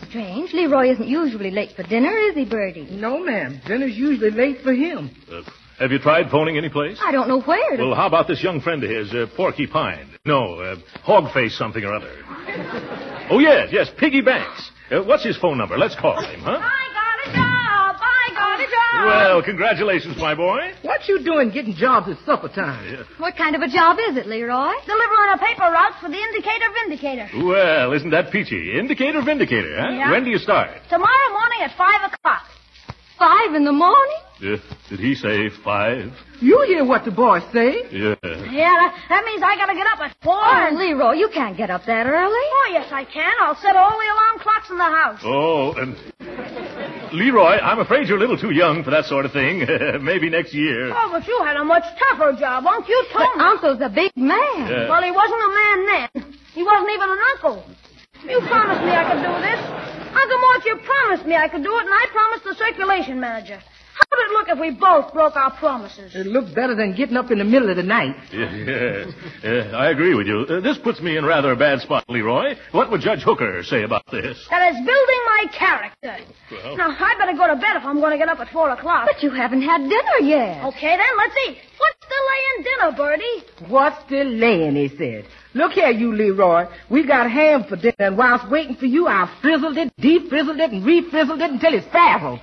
Strange. 0.10 0.54
Leroy 0.54 0.92
isn't 0.92 1.08
usually 1.08 1.52
late 1.52 1.72
for 1.76 1.84
dinner, 1.84 2.12
is 2.12 2.36
he, 2.36 2.46
Birdie? 2.46 2.88
No, 2.92 3.24
ma'am. 3.24 3.62
Dinner's 3.66 3.96
usually 3.98 4.32
late 4.32 4.62
for 4.62 4.74
him. 4.74 5.10
Uh, 5.32 5.42
have 5.82 5.92
you 5.92 6.00
tried 6.00 6.30
phoning 6.30 6.58
any 6.58 6.70
place? 6.70 7.00
I 7.04 7.12
don't 7.12 7.28
know 7.28 7.42
where 7.42 7.78
to. 7.78 7.84
Well, 7.88 7.96
how 7.96 8.08
about 8.08 8.28
this 8.28 8.42
young 8.44 8.62
friend 8.62 8.84
of 8.84 8.90
his, 8.90 9.12
uh, 9.14 9.28
Porky 9.36 9.68
Pine? 9.68 10.08
No, 10.26 10.60
uh, 10.60 10.76
Hogface 11.06 11.58
something 11.58 11.84
or 11.84 11.94
other. 11.94 12.14
Oh, 13.32 13.40
yes, 13.40 13.70
yes, 13.72 13.90
Piggy 13.98 14.20
Banks. 14.20 14.72
Uh, 14.92 15.04
what's 15.04 15.24
his 15.24 15.38
phone 15.38 15.58
number? 15.58 15.78
Let's 15.78 15.96
call 15.96 16.20
him, 16.22 16.42
huh? 16.42 16.52
I 16.60 16.84
got 16.92 17.18
a 17.24 17.32
job. 17.32 17.96
I 18.04 18.34
got 18.36 18.60
a 18.60 18.64
job. 18.68 19.06
Well, 19.08 19.42
congratulations, 19.44 20.18
my 20.18 20.36
boy. 20.36 20.74
What 20.82 21.08
you 21.08 21.24
doing 21.24 21.50
getting 21.52 21.74
jobs 21.74 22.10
at 22.10 22.18
supper 22.26 22.50
time? 22.50 23.06
What 23.20 23.38
kind 23.38 23.56
of 23.56 23.62
a 23.62 23.70
job 23.70 23.98
is 24.10 24.18
it, 24.18 24.28
Leroy? 24.28 24.74
Delivering 24.86 25.32
a 25.34 25.38
paper 25.38 25.62
route 25.64 25.94
for 26.02 26.10
the 26.10 26.18
Indicator 26.18 26.66
Vindicator. 26.84 27.30
Well, 27.48 27.94
isn't 27.94 28.10
that 28.10 28.32
peachy? 28.34 28.78
Indicator 28.78 29.22
vindicator, 29.24 29.78
huh? 29.80 29.92
Yeah. 29.92 30.12
When 30.12 30.26
do 30.26 30.30
you 30.30 30.38
start? 30.38 30.72
Tomorrow 30.90 31.30
morning 31.32 31.60
at 31.62 31.72
5 31.78 32.12
o'clock. 32.12 32.44
Five 33.18 33.54
in 33.56 33.64
the 33.64 33.72
morning? 33.72 34.20
Uh, 34.42 34.58
did 34.90 35.00
he 35.00 35.14
say 35.14 35.50
five? 35.64 36.12
You 36.42 36.64
hear 36.66 36.84
what 36.84 37.06
the 37.06 37.12
boy 37.12 37.40
say. 37.54 37.84
Yeah. 37.92 38.16
Yeah, 38.50 38.74
that, 38.74 38.96
that 39.10 39.24
means 39.26 39.44
I 39.44 39.56
gotta 39.56 39.76
get 39.76 39.86
up 39.86 40.00
at 40.00 40.16
4. 40.24 40.34
Oh, 40.34 40.68
and- 40.68 40.78
Leroy, 40.78 41.14
you 41.14 41.30
can't 41.30 41.56
get 41.56 41.70
up 41.70 41.86
that 41.86 42.08
early. 42.08 42.34
Oh, 42.58 42.70
yes, 42.72 42.90
I 42.92 43.06
can. 43.06 43.34
I'll 43.42 43.56
set 43.56 43.76
all 43.76 43.92
the 43.92 44.10
alarm 44.10 44.40
clocks 44.40 44.70
in 44.72 44.78
the 44.78 44.84
house. 44.84 45.22
Oh, 45.24 45.74
and 45.78 45.96
Leroy, 47.14 47.58
I'm 47.62 47.80
afraid 47.80 48.08
you're 48.08 48.18
a 48.18 48.20
little 48.20 48.38
too 48.38 48.52
young 48.52 48.84
for 48.84 48.90
that 48.90 49.06
sort 49.06 49.26
of 49.26 49.32
thing. 49.32 49.60
Maybe 50.02 50.30
next 50.30 50.54
year. 50.56 50.90
Oh, 50.90 51.10
but 51.12 51.28
you 51.28 51.38
had 51.46 51.58
a 51.58 51.64
much 51.64 51.84
tougher 52.10 52.34
job, 52.40 52.66
Unc. 52.66 52.88
You 52.88 53.06
But 53.14 53.38
me. 53.38 53.44
Uncle's 53.44 53.82
a 53.82 53.90
big 53.90 54.12
man. 54.16 54.40
Yeah. 54.66 54.90
Well, 54.90 55.04
he 55.04 55.12
wasn't 55.12 55.42
a 55.42 55.52
man 55.54 55.78
then. 55.86 56.34
He 56.54 56.64
wasn't 56.64 56.90
even 56.92 57.10
an 57.10 57.20
uncle. 57.36 57.64
You 58.26 58.40
promised 58.48 58.82
me 58.82 58.92
I 58.92 59.06
could 59.06 59.22
do 59.22 59.34
this. 59.46 59.62
Uncle 60.12 60.40
Mort, 60.42 60.66
you 60.66 60.76
promised 60.84 61.26
me 61.26 61.36
I 61.36 61.48
could 61.48 61.64
do 61.64 61.74
it, 61.78 61.86
and 61.86 61.94
I 61.94 62.06
promised 62.12 62.44
the 62.44 62.56
circulation 62.56 63.20
manager. 63.20 63.60
How 64.12 64.18
would 64.18 64.26
it 64.28 64.34
look 64.34 64.48
if 64.50 64.60
we 64.60 64.72
both 64.72 65.14
broke 65.14 65.36
our 65.38 65.52
promises? 65.52 66.14
It 66.16 66.28
looks 66.28 66.52
better 66.52 66.76
than 66.76 66.96
getting 66.96 67.16
up 67.16 67.32
in 67.32 67.38
the 67.38 67.46
middle 67.46 67.70
of 67.70 67.78
the 67.78 67.84
night. 67.84 68.16
Yeah, 68.32 68.56
yeah, 68.56 69.06
yeah, 69.44 69.78
I 69.78 69.92
agree 69.92 70.16
with 70.16 70.28
you. 70.28 70.46
Uh, 70.50 70.60
this 70.62 70.78
puts 70.78 71.00
me 71.02 71.18
in 71.18 71.26
rather 71.26 71.52
a 71.52 71.56
bad 71.56 71.80
spot, 71.82 72.04
Leroy. 72.10 72.56
What 72.72 72.90
would 72.92 73.02
Judge 73.02 73.22
Hooker 73.24 73.62
say 73.64 73.84
about 73.84 74.04
this? 74.12 74.38
That 74.50 74.72
is 74.72 74.78
building 74.78 75.22
my 75.26 75.32
my 75.42 75.52
character. 75.58 76.18
Well. 76.52 76.78
Now, 76.78 76.90
I 76.90 77.16
better 77.18 77.34
go 77.38 77.48
to 77.48 77.56
bed 77.56 77.76
if 77.76 77.84
I'm 77.84 78.00
going 78.00 78.12
to 78.12 78.18
get 78.18 78.30
up 78.30 78.40
at 78.40 78.50
4 78.50 78.70
o'clock. 78.72 79.08
But 79.12 79.24
you 79.24 79.32
haven't 79.32 79.62
had 79.62 79.82
dinner 79.82 80.20
yet. 80.22 80.64
Okay, 80.66 80.98
then, 80.98 81.18
let's 81.18 81.36
eat. 81.48 81.58
What's 81.78 82.00
delaying 82.12 82.64
dinner, 82.64 82.98
Birdie? 82.98 83.72
What's 83.72 84.10
delaying, 84.10 84.76
he 84.76 84.90
said. 84.98 85.26
Look 85.54 85.74
here, 85.74 85.90
you 85.90 86.14
Leroy. 86.14 86.66
We 86.90 87.06
got 87.08 87.30
ham 87.30 87.66
for 87.68 87.76
dinner, 87.76 87.96
and 88.00 88.18
whilst 88.18 88.50
waiting 88.50 88.76
for 88.76 88.86
you, 88.86 89.08
I 89.08 89.34
frizzled 89.42 89.78
it, 89.78 89.94
defrizzled 89.98 90.60
it, 90.60 90.72
and 90.72 90.84
refrizzled 90.84 91.42
it 91.42 91.52
until 91.52 91.74
it's 91.74 91.88
frazzled. 91.88 92.40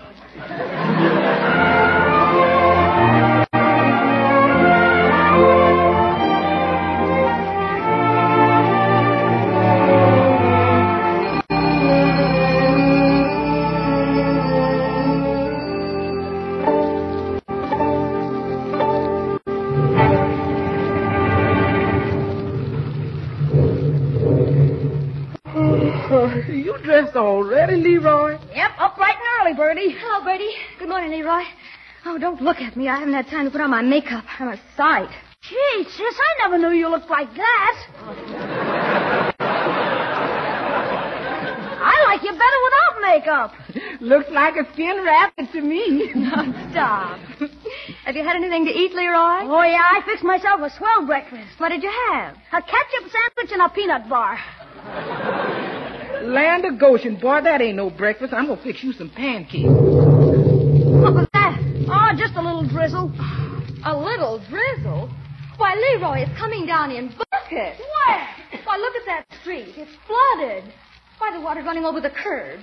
Already, 27.19 27.75
Leroy? 27.83 28.39
Yep, 28.55 28.71
up 28.79 28.97
bright 28.97 29.17
and 29.17 29.27
early, 29.41 29.55
Birdie. 29.57 29.91
Hello, 29.99 30.25
Birdie. 30.25 30.55
Good 30.79 30.89
morning, 30.89 31.11
Leroy. 31.11 31.43
Oh, 32.07 32.17
don't 32.17 32.41
look 32.41 32.59
at 32.59 32.77
me. 32.77 32.89
I 32.89 33.01
haven't 33.01 33.13
had 33.13 33.27
time 33.27 33.47
to 33.47 33.51
put 33.51 33.61
on 33.61 33.71
my 33.71 33.83
makeup. 33.83 34.23
I'm 34.39 34.51
a 34.51 34.61
sight. 34.77 35.11
Gee, 35.43 35.85
sis, 35.85 35.99
I 35.99 36.49
never 36.49 36.59
knew 36.59 36.71
you 36.79 36.89
looked 36.89 37.11
like 37.11 37.27
that. 37.35 37.87
I 41.81 42.05
like 42.07 42.23
you 42.23 42.31
better 42.31 42.61
without 42.69 43.03
makeup. 43.03 43.53
Looks 44.01 44.31
like 44.31 44.55
a 44.55 44.73
skin 44.75 45.05
rabbit 45.05 45.51
to 45.53 45.61
me. 45.61 46.13
Stop. 46.71 47.19
Have 48.05 48.15
you 48.15 48.23
had 48.23 48.37
anything 48.37 48.65
to 48.65 48.71
eat, 48.71 48.95
Leroy? 48.95 49.43
Oh, 49.43 49.63
yeah, 49.65 49.83
I 49.83 50.03
fixed 50.07 50.23
myself 50.23 50.61
a 50.61 50.71
swell 50.79 51.05
breakfast. 51.05 51.59
What 51.59 51.71
did 51.71 51.83
you 51.83 51.91
have? 52.13 52.37
A 52.53 52.63
ketchup 52.63 53.11
sandwich 53.11 53.53
and 53.53 53.63
a 53.63 53.69
peanut 53.71 54.09
bar. 54.09 54.39
Land 56.29 56.67
of 56.67 56.79
Goshen, 56.79 57.17
boy, 57.17 57.41
that 57.43 57.63
ain't 57.63 57.77
no 57.77 57.89
breakfast. 57.89 58.35
I'm 58.35 58.49
gonna 58.49 58.63
fix 58.63 58.85
you 58.85 58.93
some 58.93 59.09
pancakes. 59.09 59.65
What 59.65 61.15
was 61.15 61.27
that? 61.33 61.57
Oh, 61.89 62.13
just 62.19 62.37
a 62.37 62.43
little 62.43 62.69
drizzle. 62.69 63.11
A 63.87 63.97
little 63.97 64.39
drizzle? 64.51 65.09
Why, 65.57 65.75
Leroy, 65.75 66.29
it's 66.29 66.39
coming 66.39 66.67
down 66.67 66.91
in 66.91 67.09
buckets. 67.09 67.81
Where? 67.81 68.29
Why, 68.65 68.77
look 68.77 68.95
at 68.95 69.07
that 69.07 69.25
street. 69.41 69.73
It's 69.79 69.91
flooded. 70.07 70.71
Why, 71.17 71.33
the 71.33 71.41
water's 71.41 71.65
running 71.65 71.87
over 71.87 72.03
the 72.03 72.11
curb. 72.11 72.61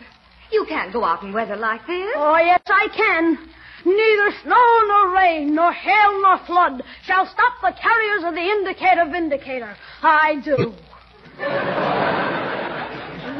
You 0.52 0.68
can't 0.70 0.94
go 0.94 1.04
out 1.04 1.24
in 1.24 1.34
weather 1.34 1.56
like 1.56 1.82
this. 1.88 2.14
Oh, 2.16 2.38
yes, 2.38 2.62
I 2.68 2.88
can. 2.96 3.50
Neither 3.84 4.38
snow 4.44 4.82
nor 4.88 5.16
rain, 5.16 5.56
nor 5.56 5.74
hail 5.74 6.22
nor 6.22 6.38
flood 6.46 6.84
shall 7.04 7.26
stop 7.26 7.54
the 7.64 7.74
carriers 7.82 8.24
of 8.26 8.36
the 8.36 8.42
indicator 8.42 9.06
vindicator. 9.12 9.76
I 10.04 10.36
do. 10.46 10.74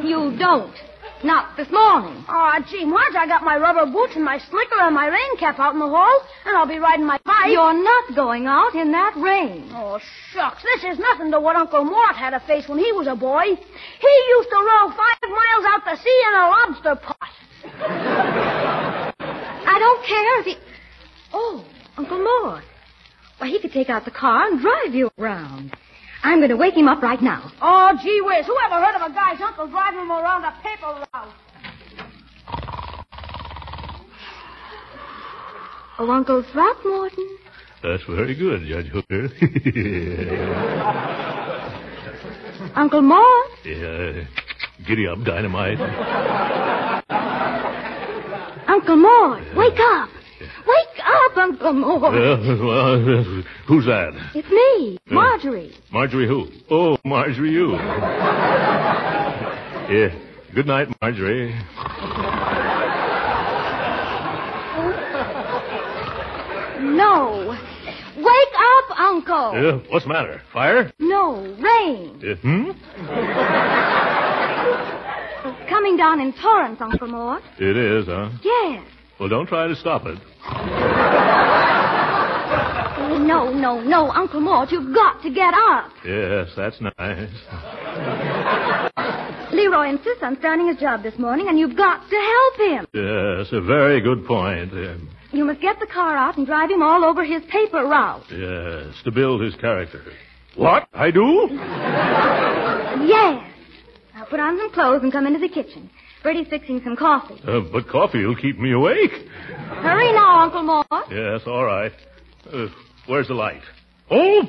You 0.06 0.38
don't. 0.38 0.76
Not 1.24 1.58
this 1.58 1.70
morning. 1.72 2.24
Aw, 2.28 2.60
gee, 2.70 2.86
Marge, 2.86 3.16
I 3.18 3.26
got 3.26 3.42
my 3.42 3.58
rubber 3.58 3.92
boots 3.92 4.14
and 4.16 4.24
my 4.24 4.38
slicker 4.38 4.78
and 4.78 4.94
my 4.94 5.08
rain 5.08 5.38
cap 5.40 5.58
out 5.58 5.74
in 5.74 5.80
the 5.80 5.88
hall, 5.88 6.22
and 6.46 6.56
I'll 6.56 6.68
be 6.68 6.78
riding 6.78 7.08
my 7.08 7.18
bike. 7.26 7.50
You're 7.50 7.74
not 7.74 8.14
going 8.16 8.46
out 8.46 8.76
in 8.76 8.92
that 8.92 9.16
rain. 9.18 9.72
Oh, 9.74 10.00
shucks. 10.32 10.62
This 10.62 10.84
is 10.94 11.00
nothing 11.00 11.32
to 11.32 11.40
what 11.40 11.56
Uncle 11.56 11.84
Mort 11.84 12.16
had 12.16 12.38
to 12.38 12.40
face 12.46 12.68
when 12.68 12.78
he 12.78 12.92
was 12.92 13.08
a 13.08 13.16
boy. 13.16 13.46
He 13.46 14.14
used 14.38 14.50
to 14.50 14.58
row 14.58 14.94
five 14.94 15.18
miles 15.24 15.66
out 15.74 15.86
to 15.90 15.98
sea 15.98 16.24
in 16.28 16.34
a 16.38 16.46
lobster 16.54 16.96
pot. 17.02 17.34
I 19.66 19.80
don't 19.80 20.06
care 20.06 20.40
if 20.42 20.46
he. 20.46 20.58
Oh, 21.34 21.66
Uncle 21.98 22.20
Mort. 22.20 22.64
Why, 23.40 23.48
he 23.48 23.60
could 23.60 23.72
take 23.72 23.90
out 23.90 24.06
the 24.06 24.12
car 24.12 24.46
and 24.48 24.62
drive 24.62 24.94
you 24.94 25.10
around. 25.18 25.76
I'm 26.26 26.40
going 26.40 26.50
to 26.50 26.58
wake 26.58 26.74
him 26.74 26.88
up 26.88 27.04
right 27.04 27.22
now. 27.22 27.52
Oh, 27.62 27.92
gee 28.02 28.20
whiz. 28.24 28.48
Who 28.48 28.56
ever 28.66 28.84
heard 28.84 28.96
of 28.96 29.12
a 29.12 29.14
guy's 29.14 29.40
uncle 29.40 29.68
driving 29.68 30.00
him 30.00 30.12
around 30.12 30.44
a 30.44 30.52
paper 30.64 31.06
route? 31.14 31.34
Oh, 36.00 36.10
Uncle 36.10 36.44
Throckmorton. 36.52 37.38
That's 37.84 38.04
very 38.06 38.34
good, 38.34 38.66
Judge 38.68 38.88
Hooker. 38.88 39.30
Uncle 42.76 43.02
Mort. 43.04 43.52
yeah. 43.64 44.24
Giddy 44.88 45.08
up, 45.08 45.24
dynamite. 45.24 45.80
Uncle 48.68 48.96
Mort, 48.98 49.44
wake 49.56 49.80
up. 49.80 50.10
Wake 50.68 51.00
up, 51.06 51.38
Uncle 51.38 51.74
Mort. 51.74 52.04
Uh, 52.04 52.38
well, 52.64 53.06
well, 53.06 53.44
who's 53.68 53.86
that? 53.86 54.14
It's 54.34 54.50
me, 54.50 54.98
uh, 55.10 55.14
Marjorie. 55.14 55.74
Marjorie 55.92 56.28
who? 56.28 56.48
Oh, 56.70 56.98
Marjorie 57.06 57.52
you. 57.52 57.74
yeah. 59.94 60.10
Good 60.54 60.68
night, 60.68 60.88
Marjorie. 61.02 61.54
No. 66.82 67.58
Wake 68.18 68.56
up, 68.58 69.00
Uncle. 69.00 69.52
Yeah, 69.62 69.80
what's 69.92 70.06
the 70.06 70.10
matter? 70.14 70.42
Fire? 70.54 70.92
No, 71.00 71.42
rain. 71.42 72.20
Yeah, 72.24 72.36
hmm? 72.36 72.72
It's 75.48 75.70
coming 75.70 75.98
down 75.98 76.22
in 76.22 76.34
torrents, 76.34 76.82
Uncle 76.82 77.08
Mort. 77.08 77.44
It 77.60 77.76
is, 77.76 78.06
huh? 78.08 78.30
Yes. 78.44 78.84
Well, 79.20 79.30
don't 79.30 79.48
try 79.48 79.68
to 79.68 79.76
stop 79.76 80.04
it. 80.06 80.20
No, 83.26 83.52
no, 83.52 83.82
no, 83.82 84.12
Uncle 84.12 84.40
Mort, 84.42 84.72
you've 84.72 84.94
got 84.94 85.22
to 85.24 85.30
get 85.32 85.54
up. 85.54 85.90
Yes, 86.06 86.50
that's 86.56 86.80
nice. 86.82 87.30
Leroy 89.54 89.90
insists 89.90 90.22
on 90.22 90.38
starting 90.40 90.68
his 90.68 90.78
job 90.78 91.02
this 91.02 91.18
morning, 91.18 91.48
and 91.48 91.58
you've 91.58 91.76
got 91.78 92.08
to 92.10 92.16
help 92.16 92.58
him. 92.70 92.88
Yes, 92.94 93.48
a 93.52 93.62
very 93.62 94.00
good 94.02 94.26
point. 94.26 94.72
Um, 94.74 95.10
You 95.32 95.46
must 95.46 95.60
get 95.62 95.80
the 95.80 95.88
car 95.88 96.16
out 96.16 96.38
and 96.38 96.46
drive 96.46 96.70
him 96.70 96.84
all 96.84 97.04
over 97.04 97.24
his 97.24 97.42
paper 97.52 97.84
route. 97.86 98.24
yes, 98.32 98.94
to 99.06 99.12
build 99.12 99.42
his 99.42 99.56
character. 99.56 100.02
What? 100.56 100.88
I 100.94 101.10
do? 101.12 101.50
Yes. 103.06 103.44
Now 104.14 104.26
put 104.30 104.40
on 104.40 104.58
some 104.58 104.72
clothes 104.72 105.04
and 105.04 105.12
come 105.12 105.26
into 105.28 105.40
the 105.40 105.50
kitchen. 105.50 105.90
Birdie's 106.26 106.48
fixing 106.48 106.82
some 106.84 106.96
coffee. 106.96 107.40
Uh, 107.48 107.60
but 107.72 107.88
coffee 107.88 108.26
will 108.26 108.36
keep 108.36 108.58
me 108.58 108.72
awake. 108.72 109.12
Hurry 109.12 110.12
now, 110.12 110.40
Uncle 110.40 110.64
Mort. 110.64 110.88
Yes, 111.12 111.42
all 111.46 111.64
right. 111.64 111.92
Uh, 112.52 112.66
where's 113.06 113.28
the 113.28 113.36
light? 113.36 113.62
Oh! 114.10 114.42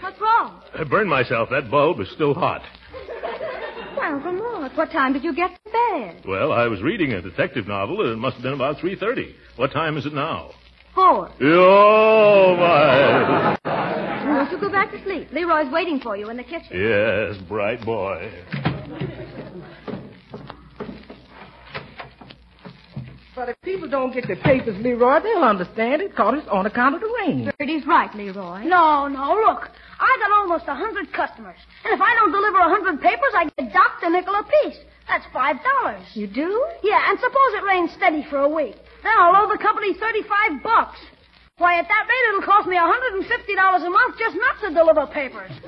What's 0.00 0.18
wrong? 0.18 0.62
I 0.74 0.82
burned 0.84 1.10
myself. 1.10 1.50
That 1.50 1.70
bulb 1.70 2.00
is 2.00 2.10
still 2.14 2.32
hot. 2.32 2.62
Why, 3.96 4.12
Uncle 4.12 4.32
Mort, 4.32 4.72
what 4.76 4.90
time 4.92 5.12
did 5.12 5.22
you 5.24 5.34
get 5.34 5.50
to 5.50 5.70
bed? 5.70 6.24
Well, 6.26 6.52
I 6.52 6.68
was 6.68 6.80
reading 6.80 7.12
a 7.12 7.20
detective 7.20 7.68
novel. 7.68 8.10
It 8.10 8.16
must 8.16 8.36
have 8.36 8.42
been 8.42 8.54
about 8.54 8.78
3.30. 8.78 9.34
What 9.56 9.72
time 9.72 9.98
is 9.98 10.06
it 10.06 10.14
now? 10.14 10.52
Four. 10.94 11.30
Oh, 11.42 12.56
my. 12.56 13.58
Won't 14.24 14.52
you 14.52 14.58
go 14.58 14.70
back 14.70 14.90
to 14.92 15.02
sleep? 15.04 15.28
Leroy's 15.32 15.70
waiting 15.70 16.00
for 16.00 16.16
you 16.16 16.30
in 16.30 16.38
the 16.38 16.44
kitchen. 16.44 16.70
Yes, 16.72 17.36
bright 17.46 17.84
boy. 17.84 18.32
But 23.34 23.48
if 23.48 23.60
people 23.62 23.88
don't 23.90 24.14
get 24.14 24.28
their 24.28 24.36
papers, 24.36 24.76
Leroy, 24.78 25.18
they'll 25.20 25.42
understand 25.42 26.02
it, 26.02 26.10
because 26.10 26.38
it's 26.38 26.48
on 26.48 26.66
account 26.66 26.94
of 26.94 27.00
the 27.00 27.10
rain. 27.20 27.50
Birdie's 27.58 27.84
right, 27.86 28.14
Leroy. 28.14 28.62
No, 28.62 29.08
no, 29.08 29.34
look. 29.42 29.66
I 29.98 30.10
got 30.22 30.30
almost 30.38 30.64
a 30.68 30.74
hundred 30.74 31.12
customers. 31.12 31.58
And 31.84 31.92
if 31.94 32.00
I 32.00 32.14
don't 32.14 32.30
deliver 32.30 32.58
a 32.58 32.70
hundred 32.70 33.00
papers, 33.02 33.34
I 33.34 33.50
get 33.58 33.72
docked 33.72 34.02
a 34.04 34.10
nickel 34.10 34.34
apiece. 34.38 34.78
That's 35.08 35.24
five 35.32 35.56
dollars. 35.62 36.06
You 36.14 36.26
do? 36.26 36.46
Yeah, 36.82 37.10
and 37.10 37.18
suppose 37.18 37.50
it 37.58 37.64
rains 37.64 37.90
steady 37.96 38.24
for 38.30 38.38
a 38.38 38.48
week. 38.48 38.76
Then 39.02 39.12
I'll 39.18 39.34
owe 39.34 39.50
the 39.50 39.58
company 39.58 39.94
thirty-five 39.98 40.62
bucks. 40.62 40.98
Why, 41.58 41.78
at 41.78 41.86
that 41.86 42.04
rate, 42.08 42.24
it'll 42.34 42.46
cost 42.46 42.66
me 42.66 42.76
a 42.76 42.82
hundred 42.86 43.18
and 43.20 43.26
fifty 43.26 43.54
dollars 43.54 43.82
a 43.82 43.90
month 43.90 44.16
just 44.18 44.36
not 44.38 44.58
to 44.62 44.74
deliver 44.74 45.06
papers. 45.10 45.50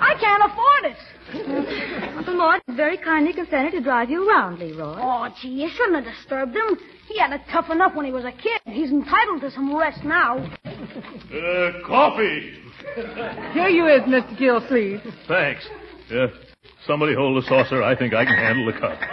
I 0.00 0.16
can't 0.20 0.42
afford 0.44 0.92
it. 0.92 0.98
Uncle 1.34 2.34
Mort 2.36 2.62
very 2.68 2.96
kindly 2.96 3.32
consented 3.34 3.72
to 3.72 3.80
drive 3.80 4.08
you 4.10 4.28
around, 4.28 4.58
Leroy. 4.58 4.96
Oh, 4.98 5.28
gee, 5.40 5.48
you 5.48 5.68
shouldn't 5.68 6.04
have 6.04 6.14
disturbed 6.14 6.54
him. 6.56 6.78
He 7.06 7.18
had 7.18 7.32
it 7.32 7.42
tough 7.50 7.70
enough 7.70 7.94
when 7.94 8.06
he 8.06 8.12
was 8.12 8.24
a 8.24 8.32
kid. 8.32 8.60
He's 8.64 8.90
entitled 8.90 9.40
to 9.42 9.50
some 9.50 9.76
rest 9.76 10.04
now. 10.04 10.38
Uh, 10.38 11.86
coffee. 11.86 12.52
Here 13.52 13.68
you 13.68 13.86
is, 13.86 14.02
Mr. 14.02 14.38
Gilsleeve. 14.38 15.02
Thanks. 15.26 15.68
Uh, 16.10 16.28
somebody 16.86 17.14
hold 17.14 17.42
the 17.42 17.46
saucer. 17.46 17.82
I 17.82 17.94
think 17.96 18.14
I 18.14 18.24
can 18.24 18.34
handle 18.36 18.66
the 18.66 18.72
cup. 18.72 18.98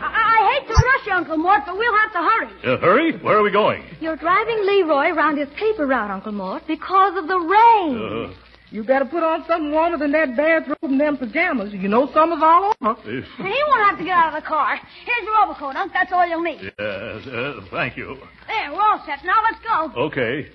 I, 0.00 0.10
I 0.14 0.58
hate 0.60 0.66
to 0.68 0.74
rush 0.74 1.06
you, 1.06 1.12
Uncle 1.12 1.36
Mort, 1.38 1.61
but 1.72 1.78
we'll 1.78 1.96
have 1.96 2.12
to 2.12 2.18
hurry. 2.18 2.48
Uh, 2.74 2.78
hurry? 2.80 3.12
Where 3.18 3.38
are 3.38 3.42
we 3.42 3.50
going? 3.50 3.82
You're 4.00 4.16
driving 4.16 4.58
Leroy 4.66 5.08
around 5.16 5.38
his 5.38 5.48
paper 5.58 5.86
route, 5.86 6.10
Uncle 6.10 6.32
Mort, 6.32 6.62
because 6.66 7.16
of 7.16 7.26
the 7.28 7.38
rain. 7.38 7.96
Uh, 7.96 8.34
You 8.70 8.82
better 8.84 9.04
put 9.04 9.22
on 9.22 9.44
something 9.46 9.70
warmer 9.72 9.98
than 9.98 10.12
that 10.12 10.34
bathrobe 10.36 10.78
and 10.82 10.98
them 11.00 11.16
pajamas. 11.18 11.72
You 11.74 11.88
know 11.88 12.08
summer's 12.12 12.42
all 12.42 12.72
over. 12.80 12.96
If- 13.04 13.24
He 13.36 13.42
won't 13.68 13.84
have 13.88 13.98
to 13.98 14.04
get 14.04 14.16
out 14.16 14.34
of 14.34 14.42
the 14.42 14.46
car. 14.48 14.76
Here's 15.04 15.24
your 15.24 15.36
overcoat, 15.44 15.76
Unc. 15.76 15.92
That's 15.92 16.10
all 16.12 16.26
you'll 16.26 16.42
need. 16.42 16.60
Yes, 16.62 17.26
uh, 17.28 17.60
thank 17.70 17.96
you. 17.98 18.16
There, 18.48 18.72
we're 18.72 18.80
all 18.82 19.02
set. 19.06 19.24
Now 19.24 19.40
let's 19.44 19.60
go. 19.64 19.92
Okay. 20.08 20.48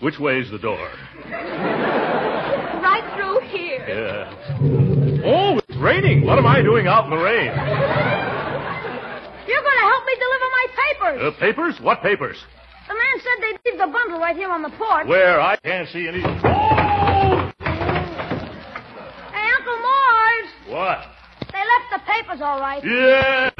Which 0.00 0.18
way's 0.18 0.50
the 0.50 0.58
door? 0.58 0.88
Right 2.82 3.06
through 3.14 3.38
here. 3.54 3.78
Yeah. 3.86 5.22
Oh, 5.24 5.58
it's 5.58 5.76
raining. 5.78 6.26
What 6.26 6.36
am 6.38 6.46
I 6.46 6.62
doing 6.62 6.88
out 6.88 7.04
in 7.04 7.10
the 7.10 7.16
rain? 7.16 7.46
You're 9.46 9.64
going 9.68 9.78
to 9.82 9.86
help 9.92 10.02
me 10.10 10.14
deliver 10.18 10.41
my 10.62 10.68
papers. 10.92 11.22
Uh, 11.22 11.30
papers? 11.40 11.80
What 11.80 12.02
papers? 12.02 12.36
The 12.88 12.94
man 12.94 13.18
said 13.18 13.30
they'd 13.40 13.58
leave 13.70 13.78
the 13.78 13.86
bundle 13.86 14.18
right 14.18 14.36
here 14.36 14.50
on 14.50 14.62
the 14.62 14.70
porch. 14.70 15.06
Where? 15.06 15.40
I 15.40 15.56
can't 15.56 15.88
see 15.88 16.08
any. 16.08 16.22
Oh! 16.24 17.50
Hey, 19.32 19.50
Uncle 19.58 19.78
Mort. 19.78 20.46
What? 20.68 20.98
They 21.52 21.58
left 21.58 21.90
the 21.92 22.00
papers 22.06 22.40
all 22.40 22.60
right. 22.60 22.82
Yes! 22.84 23.52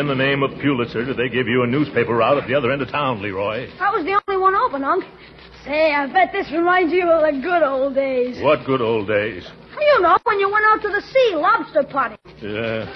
In 0.00 0.08
the 0.08 0.14
name 0.14 0.42
of 0.42 0.50
Pulitzer 0.60 1.04
did 1.04 1.16
they 1.16 1.28
give 1.28 1.46
you 1.46 1.62
a 1.62 1.66
newspaper 1.66 2.16
route 2.16 2.38
at 2.38 2.48
the 2.48 2.54
other 2.54 2.72
end 2.72 2.80
of 2.82 2.88
town, 2.88 3.20
Leroy? 3.22 3.68
I 3.78 3.90
was 3.94 4.04
the 4.04 4.18
only 4.26 4.40
one 4.40 4.54
open, 4.56 4.82
Unc. 4.82 5.04
Say, 5.64 5.92
I 5.92 6.06
bet 6.06 6.32
this 6.32 6.50
reminds 6.50 6.90
you 6.92 7.08
of 7.08 7.20
the 7.20 7.38
good 7.40 7.62
old 7.62 7.94
days. 7.94 8.42
What 8.42 8.64
good 8.64 8.80
old 8.80 9.06
days. 9.08 9.44
You 9.78 10.00
know, 10.00 10.16
when 10.24 10.40
you 10.40 10.48
went 10.50 10.64
out 10.66 10.80
to 10.82 10.88
the 10.88 11.02
sea 11.02 11.32
lobster 11.36 11.82
potting. 11.84 12.18
Yeah. 12.42 12.86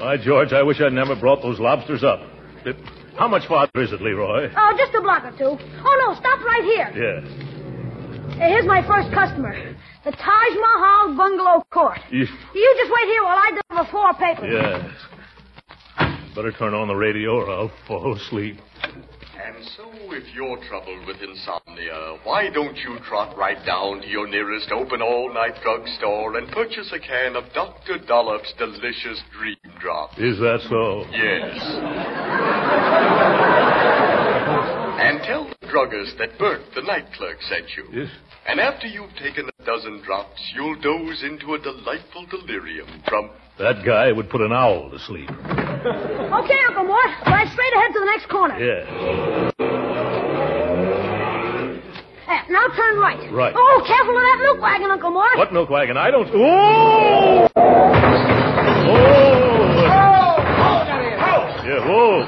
Why, 0.00 0.16
George, 0.16 0.52
I 0.52 0.62
wish 0.62 0.80
I'd 0.80 0.92
never 0.94 1.14
brought 1.14 1.42
those 1.42 1.60
lobsters 1.60 2.02
up. 2.02 2.20
It- 2.64 2.76
how 3.18 3.28
much 3.28 3.46
farther 3.46 3.82
is 3.82 3.92
it, 3.92 4.00
Leroy? 4.00 4.48
Oh, 4.56 4.74
just 4.78 4.94
a 4.94 5.00
block 5.02 5.24
or 5.24 5.32
two. 5.36 5.44
Oh, 5.84 6.04
no, 6.06 6.14
stop 6.18 6.40
right 6.40 6.64
here. 6.64 6.88
Yes. 6.96 7.24
Hey, 8.38 8.48
here's 8.48 8.64
my 8.66 8.80
first 8.86 9.12
customer. 9.12 9.52
The 10.04 10.12
Taj 10.12 10.52
Mahal 10.56 11.14
Bungalow 11.14 11.62
Court. 11.70 11.98
You- 12.10 12.26
You 12.54 12.74
just 12.80 12.90
wait 12.90 13.04
here 13.12 13.22
while 13.22 13.36
I 13.36 13.50
deliver 13.68 13.90
four 13.90 14.14
papers. 14.14 14.48
Yes. 14.50 14.80
Better 16.34 16.52
turn 16.52 16.72
on 16.72 16.88
the 16.88 16.94
radio 16.94 17.36
or 17.36 17.50
I'll 17.50 17.72
fall 17.86 18.16
asleep. 18.16 18.56
And 18.82 19.64
so, 19.76 19.84
if 20.12 20.24
you're 20.34 20.56
troubled 20.68 21.06
with 21.06 21.16
insomnia, 21.20 22.18
why 22.24 22.48
don't 22.48 22.76
you 22.76 22.98
trot 23.06 23.36
right 23.36 23.58
down 23.66 24.00
to 24.00 24.08
your 24.08 24.26
nearest 24.26 24.70
open 24.72 25.02
all-night 25.02 25.60
drugstore 25.62 26.38
and 26.38 26.50
purchase 26.52 26.90
a 26.92 26.98
can 26.98 27.36
of 27.36 27.44
Dr. 27.52 27.98
Dollop's 28.06 28.52
delicious 28.56 29.20
Dream 29.36 29.56
Drop? 29.78 30.12
Is 30.18 30.38
that 30.38 30.60
so? 30.70 31.04
Yes. 31.12 31.58
and 35.02 35.22
tell 35.24 35.50
the 35.60 35.66
druggist 35.68 36.16
that 36.18 36.38
Bert, 36.38 36.62
the 36.74 36.82
night 36.82 37.06
clerk, 37.16 37.36
sent 37.42 37.66
you. 37.76 37.84
Yes. 37.92 38.10
And 38.46 38.58
after 38.58 38.86
you've 38.86 39.14
taken 39.16 39.48
a 39.48 39.64
dozen 39.64 40.02
drops, 40.02 40.40
you'll 40.54 40.80
doze 40.80 41.22
into 41.24 41.54
a 41.54 41.58
delightful 41.58 42.26
delirium 42.30 42.88
from 43.08 43.30
That 43.58 43.84
guy 43.84 44.12
would 44.12 44.30
put 44.30 44.40
an 44.40 44.52
owl 44.52 44.90
to 44.90 44.98
sleep. 45.00 45.30
Okay, 45.84 46.58
Uncle 46.68 46.84
Mort. 46.84 47.10
Right 47.26 47.48
straight 47.52 47.74
ahead 47.74 47.92
to 47.92 47.98
the 47.98 48.06
next 48.06 48.28
corner. 48.28 48.56
Yes. 48.58 48.86
Eh, 52.28 52.42
now 52.50 52.68
turn 52.76 52.98
right. 52.98 53.32
Right. 53.32 53.52
Oh, 53.56 53.82
careful 53.84 54.16
of 54.16 54.22
that 54.22 54.38
milk 54.42 54.60
wagon, 54.60 54.90
Uncle 54.92 55.10
Mort. 55.10 55.36
What 55.36 55.52
milk 55.52 55.70
wagon? 55.70 55.96
I 55.96 56.10
don't. 56.12 56.28
Oh! 56.32 57.48
Oh! 57.56 57.72
Yeah, 61.64 61.86
whoa. 61.88 62.24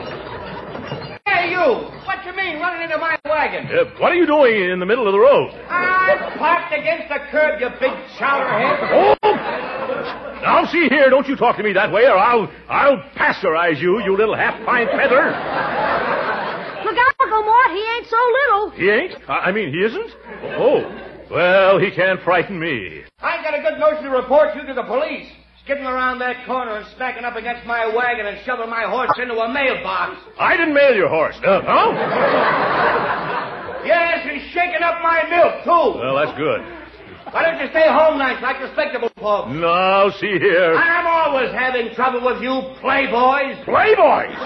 Hey, 1.26 1.50
you! 1.50 1.90
What 2.06 2.24
you 2.26 2.32
mean, 2.34 2.58
running 2.58 2.82
into 2.82 2.98
my 2.98 3.16
wagon? 3.24 3.68
Yeah, 3.70 3.84
what 4.00 4.10
are 4.10 4.16
you 4.16 4.26
doing 4.26 4.70
in 4.70 4.80
the 4.80 4.86
middle 4.86 5.06
of 5.06 5.12
the 5.12 5.20
road? 5.20 5.52
I'm 5.70 6.38
parked 6.38 6.72
against 6.72 7.08
the 7.08 7.18
curb, 7.30 7.60
you 7.60 7.68
big 7.78 7.92
chowderhead. 8.18 9.14
Oh! 9.22 10.33
Now, 10.44 10.66
see 10.66 10.88
here, 10.90 11.08
don't 11.08 11.26
you 11.26 11.36
talk 11.36 11.56
to 11.56 11.62
me 11.62 11.72
that 11.72 11.90
way, 11.90 12.04
or 12.04 12.18
I'll 12.18 12.52
I'll 12.68 12.98
pasteurize 13.16 13.80
you, 13.80 14.02
you 14.04 14.14
little 14.14 14.36
half-pint 14.36 14.90
feather. 14.90 15.24
Look 16.84 16.96
out, 17.00 17.14
Uncle 17.22 17.42
Mort. 17.48 17.70
He 17.72 17.80
ain't 17.96 18.06
so 18.06 18.20
little. 18.44 18.70
He 18.76 18.90
ain't? 18.90 19.14
I 19.26 19.48
I 19.48 19.52
mean, 19.52 19.72
he 19.72 19.80
isn't? 19.80 20.10
Oh, 20.60 20.84
well, 21.30 21.78
he 21.78 21.90
can't 21.90 22.20
frighten 22.20 22.60
me. 22.60 23.04
I 23.22 23.42
got 23.42 23.58
a 23.58 23.62
good 23.62 23.80
notion 23.80 24.04
to 24.04 24.10
report 24.10 24.54
you 24.54 24.66
to 24.66 24.74
the 24.74 24.82
police. 24.82 25.32
Skidding 25.64 25.86
around 25.86 26.18
that 26.18 26.44
corner 26.44 26.76
and 26.76 26.86
smacking 26.94 27.24
up 27.24 27.36
against 27.36 27.64
my 27.66 27.86
wagon 27.86 28.26
and 28.26 28.36
shoving 28.44 28.68
my 28.68 28.84
horse 28.84 29.08
into 29.16 29.32
a 29.32 29.48
mailbox. 29.50 30.20
I 30.38 30.58
didn't 30.58 30.74
mail 30.74 30.94
your 30.94 31.08
horse, 31.08 31.36
no? 31.42 31.60
no? 31.60 31.92
Yes, 33.86 34.28
he's 34.28 34.42
shaking 34.52 34.82
up 34.82 35.00
my 35.02 35.24
milk, 35.30 35.64
too. 35.64 35.98
Well, 36.00 36.16
that's 36.16 36.36
good. 36.36 36.83
Why 37.32 37.40
don't 37.42 37.58
you 37.60 37.68
stay 37.70 37.88
home 37.88 38.18
nights 38.18 38.42
like 38.42 38.60
respectable 38.60 39.08
folks? 39.16 39.50
Now, 39.56 40.10
see 40.20 40.36
here. 40.38 40.76
I'm 40.76 41.06
always 41.08 41.50
having 41.52 41.94
trouble 41.94 42.20
with 42.20 42.42
you 42.42 42.52
playboys. 42.84 43.64
Playboys! 43.64 44.36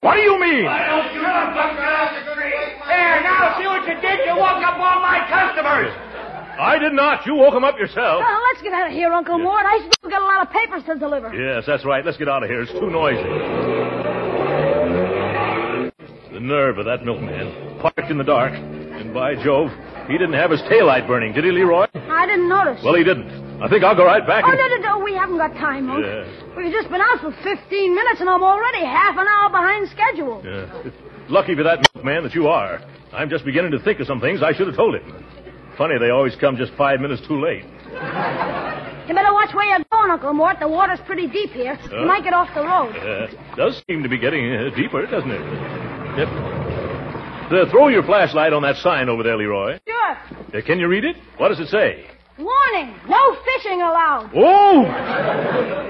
What 0.00 0.14
do 0.16 0.22
you 0.22 0.36
mean? 0.38 0.64
Why 0.68 0.86
don't 0.92 1.14
you 1.14 1.22
come 1.22 1.56
out 1.56 2.12
the 2.12 2.22
street? 2.32 2.68
There, 2.84 3.22
now 3.24 3.56
see 3.58 3.66
what 3.66 3.82
you 3.88 3.96
did. 4.00 4.26
You 4.28 4.36
woke 4.36 4.60
up 4.60 4.76
all 4.76 5.00
my 5.00 5.24
customers. 5.30 5.90
I 6.60 6.78
did 6.78 6.92
not. 6.92 7.24
You 7.26 7.34
woke 7.34 7.54
him 7.54 7.64
up 7.64 7.78
yourself. 7.78 8.20
Well, 8.20 8.40
let's 8.52 8.62
get 8.62 8.72
out 8.72 8.86
of 8.88 8.92
here, 8.92 9.12
Uncle 9.12 9.38
Mort. 9.38 9.64
I 9.64 9.88
still 9.90 10.10
got 10.10 10.20
a 10.20 10.26
lot 10.26 10.46
of 10.46 10.52
papers 10.52 10.84
to 10.84 10.98
deliver. 10.98 11.32
Yes, 11.34 11.64
that's 11.66 11.84
right. 11.84 12.04
Let's 12.04 12.18
get 12.18 12.28
out 12.28 12.42
of 12.42 12.50
here. 12.50 12.62
It's 12.62 12.72
too 12.72 12.90
noisy. 12.90 13.22
The 16.32 16.40
nerve 16.40 16.78
of 16.78 16.84
that 16.84 17.04
milkman. 17.04 17.78
Parked 17.80 18.10
in 18.10 18.18
the 18.18 18.24
dark. 18.24 18.52
And 18.52 19.14
by 19.14 19.34
Jove, 19.42 19.70
he 20.08 20.14
didn't 20.18 20.34
have 20.34 20.50
his 20.50 20.60
taillight 20.62 21.06
burning, 21.06 21.32
did 21.32 21.44
he, 21.44 21.50
Leroy? 21.50 21.86
I 21.94 22.26
didn't 22.26 22.48
notice. 22.48 22.82
Well, 22.84 22.94
he 22.94 23.04
didn't. 23.04 23.30
I 23.62 23.68
think 23.68 23.84
I'll 23.84 23.94
go 23.96 24.04
right 24.04 24.26
back 24.26 24.44
Oh, 24.46 24.50
and... 24.50 24.58
no, 24.58 24.66
no, 24.66 24.98
no. 24.98 25.04
We 25.04 25.14
haven't 25.14 25.38
got 25.38 25.52
time, 25.54 25.88
Unc. 25.90 26.04
Yeah. 26.04 26.56
We've 26.56 26.72
just 26.72 26.90
been 26.90 27.00
out 27.00 27.20
for 27.20 27.30
15 27.42 27.94
minutes, 27.94 28.20
and 28.20 28.28
I'm 28.28 28.42
already 28.42 28.84
half 28.84 29.16
an 29.16 29.26
hour 29.28 29.50
behind 29.50 29.88
schedule. 29.90 30.42
Yeah. 30.44 30.90
Lucky 31.28 31.54
for 31.54 31.62
that 31.62 31.78
man 32.04 32.24
that 32.24 32.34
you 32.34 32.48
are. 32.48 32.80
I'm 33.12 33.30
just 33.30 33.44
beginning 33.44 33.70
to 33.72 33.78
think 33.78 34.00
of 34.00 34.06
some 34.06 34.20
things 34.20 34.42
I 34.42 34.52
should 34.52 34.66
have 34.66 34.76
told 34.76 34.96
him. 34.96 35.24
Funny, 35.78 35.98
they 35.98 36.10
always 36.10 36.34
come 36.36 36.56
just 36.56 36.72
five 36.74 37.00
minutes 37.00 37.22
too 37.28 37.40
late. 37.40 37.64
You 39.08 39.14
better 39.16 39.32
watch 39.34 39.52
where 39.52 39.64
you're 39.64 39.84
going, 39.90 40.10
Uncle 40.12 40.32
Mort. 40.32 40.58
The 40.60 40.68
water's 40.68 41.00
pretty 41.06 41.26
deep 41.26 41.50
here. 41.50 41.74
Huh? 41.74 42.00
You 42.02 42.06
might 42.06 42.22
get 42.22 42.32
off 42.32 42.48
the 42.54 42.62
road. 42.62 42.94
Uh, 42.96 43.56
does 43.56 43.82
seem 43.90 44.00
to 44.04 44.08
be 44.08 44.16
getting 44.16 44.54
uh, 44.54 44.70
deeper, 44.76 45.04
doesn't 45.06 45.28
it? 45.28 45.40
Yep. 46.18 46.61
Uh, 47.52 47.70
throw 47.70 47.88
your 47.88 48.02
flashlight 48.02 48.54
on 48.54 48.62
that 48.62 48.76
sign 48.76 49.10
over 49.10 49.22
there, 49.22 49.36
Leroy. 49.36 49.78
Sure. 49.86 50.16
Uh, 50.58 50.64
can 50.64 50.78
you 50.78 50.88
read 50.88 51.04
it? 51.04 51.16
What 51.36 51.48
does 51.48 51.60
it 51.60 51.68
say? 51.68 52.06
Warning, 52.38 52.94
no 53.06 53.36
fishing 53.44 53.82
allowed. 53.82 54.30
Oh! 54.34 54.86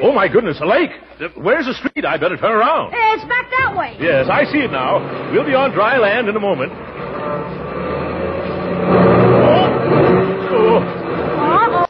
Oh, 0.02 0.12
my 0.12 0.26
goodness, 0.26 0.58
a 0.60 0.66
lake. 0.66 0.90
Uh, 1.20 1.28
where's 1.36 1.66
the 1.66 1.74
street? 1.74 2.04
I 2.04 2.18
better 2.18 2.36
turn 2.36 2.50
around. 2.50 2.92
It's 2.92 3.24
back 3.26 3.48
that 3.50 3.76
way. 3.76 3.96
Yes, 4.00 4.26
I 4.28 4.44
see 4.50 4.58
it 4.58 4.72
now. 4.72 5.30
We'll 5.30 5.46
be 5.46 5.54
on 5.54 5.70
dry 5.70 5.98
land 5.98 6.28
in 6.28 6.34
a 6.34 6.40
moment. 6.40 6.72
Oh! 10.52 10.78
Uh-oh, 11.38 11.86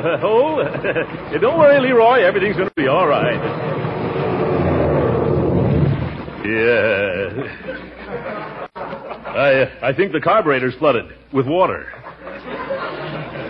a 0.00 0.18
hole. 0.18 0.64
Don't 1.40 1.58
worry, 1.58 1.80
Leroy. 1.80 2.20
Everything's 2.22 2.56
going 2.56 2.68
to 2.68 2.74
be 2.74 2.88
all 2.88 3.06
right. 3.06 3.36
Yeah. 6.48 7.67
I, 9.38 9.88
I 9.88 9.92
think 9.94 10.12
the 10.12 10.20
carburetor's 10.20 10.74
flooded 10.76 11.06
with 11.32 11.46
water. 11.46 11.86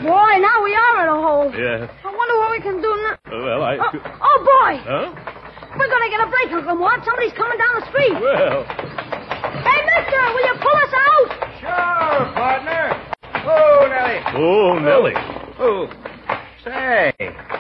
Boy, 0.05 0.33
now 0.39 0.63
we 0.63 0.75
are 0.75 1.03
in 1.03 1.09
a 1.09 1.19
hole. 1.21 1.51
Yeah. 1.57 1.89
I 2.05 2.11
wonder 2.15 2.35
what 2.39 2.51
we 2.53 2.61
can 2.61 2.81
do 2.81 2.89
now. 3.03 3.15
Uh, 3.27 3.43
well, 3.45 3.63
I. 3.63 3.77
Oh, 3.77 3.91
oh, 4.23 4.39
boy. 4.45 4.77
Huh? 4.85 5.11
We're 5.79 5.89
going 5.89 6.05
to 6.05 6.11
get 6.11 6.21
a 6.27 6.31
break, 6.31 6.53
Uncle 6.53 6.77
Mort. 6.77 7.01
Somebody's 7.05 7.33
coming 7.33 7.59
down 7.59 7.81
the 7.81 7.87
street. 7.91 8.13
Well, 8.21 8.65
Hey, 8.65 9.81
mister, 9.85 10.21
will 10.35 10.47
you 10.47 10.55
pull 10.61 10.77
us 10.77 10.95
out? 10.95 11.29
Sure, 11.61 12.33
partner. 12.35 12.85
Oh, 13.45 13.87
Nellie. 13.89 14.23
oh, 14.37 14.79
Nellie. 14.79 15.15
Oh. 15.59 15.89
Say, 16.65 17.13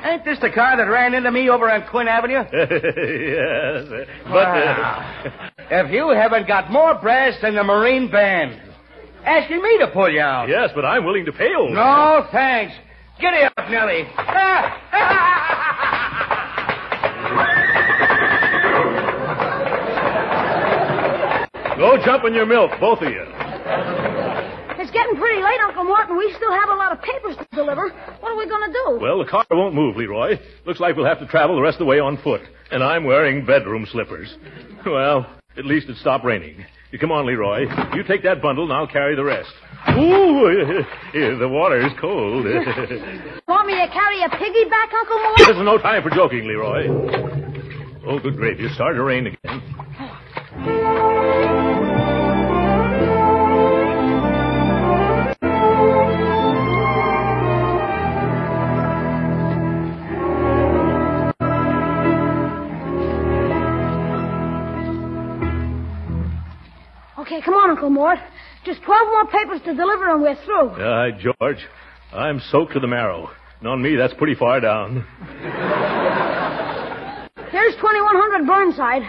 ain't 0.04 0.24
this 0.24 0.38
the 0.40 0.50
car 0.50 0.76
that 0.76 0.84
ran 0.84 1.14
into 1.14 1.30
me 1.30 1.48
over 1.48 1.70
on 1.70 1.86
Quinn 1.88 2.08
Avenue? 2.08 2.42
yes. 2.52 4.06
But. 4.24 4.30
Wow. 4.30 5.22
Uh, 5.24 5.50
If 5.70 5.90
you 5.92 6.08
haven't 6.10 6.48
got 6.48 6.70
more 6.70 6.94
brass 6.94 7.34
than 7.42 7.54
the 7.54 7.62
Marine 7.64 8.10
Band, 8.10 8.60
asking 9.24 9.62
me 9.62 9.78
to 9.78 9.88
pull 9.88 10.10
you 10.10 10.20
out. 10.20 10.48
yes, 10.48 10.70
but 10.74 10.84
I'm 10.84 11.04
willing 11.04 11.26
to 11.26 11.32
pay 11.32 11.54
old. 11.54 11.72
No, 11.72 12.26
thanks. 12.32 12.74
Get 13.20 13.34
up, 13.56 13.68
Nellie. 13.70 14.06
Go 21.76 21.96
jump 22.04 22.24
in 22.24 22.34
your 22.34 22.44
milk, 22.46 22.72
both 22.80 22.98
of 23.02 23.08
you. 23.08 23.22
It's 24.80 24.90
getting 24.90 25.14
pretty 25.16 25.40
late, 25.42 25.60
Uncle 25.62 25.84
Morton. 25.84 26.16
We 26.18 26.32
still 26.36 26.50
have 26.52 26.70
a 26.70 26.74
lot 26.74 26.90
of 26.90 26.98
papers 27.00 27.36
to 27.36 27.46
deliver. 27.54 27.90
What 28.18 28.32
are 28.32 28.36
we 28.36 28.48
going 28.48 28.66
to 28.66 28.72
do? 28.72 28.98
Well, 29.00 29.18
the 29.18 29.30
car 29.30 29.44
won't 29.52 29.76
move, 29.76 29.96
Leroy. 29.96 30.38
Looks 30.66 30.80
like 30.80 30.96
we'll 30.96 31.06
have 31.06 31.20
to 31.20 31.26
travel 31.26 31.54
the 31.54 31.62
rest 31.62 31.76
of 31.76 31.80
the 31.80 31.84
way 31.84 32.00
on 32.00 32.16
foot. 32.22 32.40
And 32.72 32.82
I'm 32.82 33.04
wearing 33.04 33.46
bedroom 33.46 33.86
slippers. 33.92 34.34
Well, 34.84 35.26
at 35.58 35.66
least 35.66 35.88
it 35.88 35.96
stopped 35.96 36.24
raining. 36.24 36.64
Come 37.00 37.12
on, 37.12 37.26
Leroy. 37.26 37.66
You 37.94 38.02
take 38.04 38.22
that 38.22 38.40
bundle 38.40 38.64
and 38.64 38.72
I'll 38.72 38.86
carry 38.86 39.14
the 39.14 39.24
rest. 39.24 39.50
Ooh, 39.90 40.82
the 41.38 41.48
water 41.48 41.84
is 41.84 41.92
cold. 42.00 42.44
Want 43.48 43.66
me 43.66 43.74
to 43.74 43.88
carry 43.92 44.22
a 44.22 44.28
piggyback, 44.28 44.92
Uncle 44.94 45.18
Mort? 45.18 45.38
There's 45.38 45.64
no 45.64 45.78
time 45.78 46.02
for 46.02 46.10
joking, 46.10 46.46
Leroy. 46.46 46.88
Oh, 48.06 48.18
good 48.18 48.36
gravy. 48.36 48.64
It 48.64 48.72
started 48.72 48.96
to 48.96 49.02
rain 49.02 49.26
again. 49.26 50.07
Okay, 67.28 67.42
come 67.44 67.52
on, 67.52 67.68
Uncle 67.68 67.90
Mort. 67.90 68.16
Just 68.64 68.80
12 68.84 69.06
more 69.12 69.26
papers 69.26 69.60
to 69.66 69.74
deliver 69.74 70.08
and 70.08 70.22
we're 70.22 70.34
through. 70.46 70.70
Aye, 70.80 71.10
George. 71.20 71.58
I'm 72.10 72.40
soaked 72.50 72.72
to 72.72 72.80
the 72.80 72.86
marrow. 72.86 73.28
And 73.60 73.68
on 73.68 73.82
me, 73.82 73.96
that's 73.96 74.14
pretty 74.14 74.34
far 74.34 74.60
down. 74.60 75.04
Here's 77.52 77.74
2100 77.76 78.46
Burnside. 78.46 79.02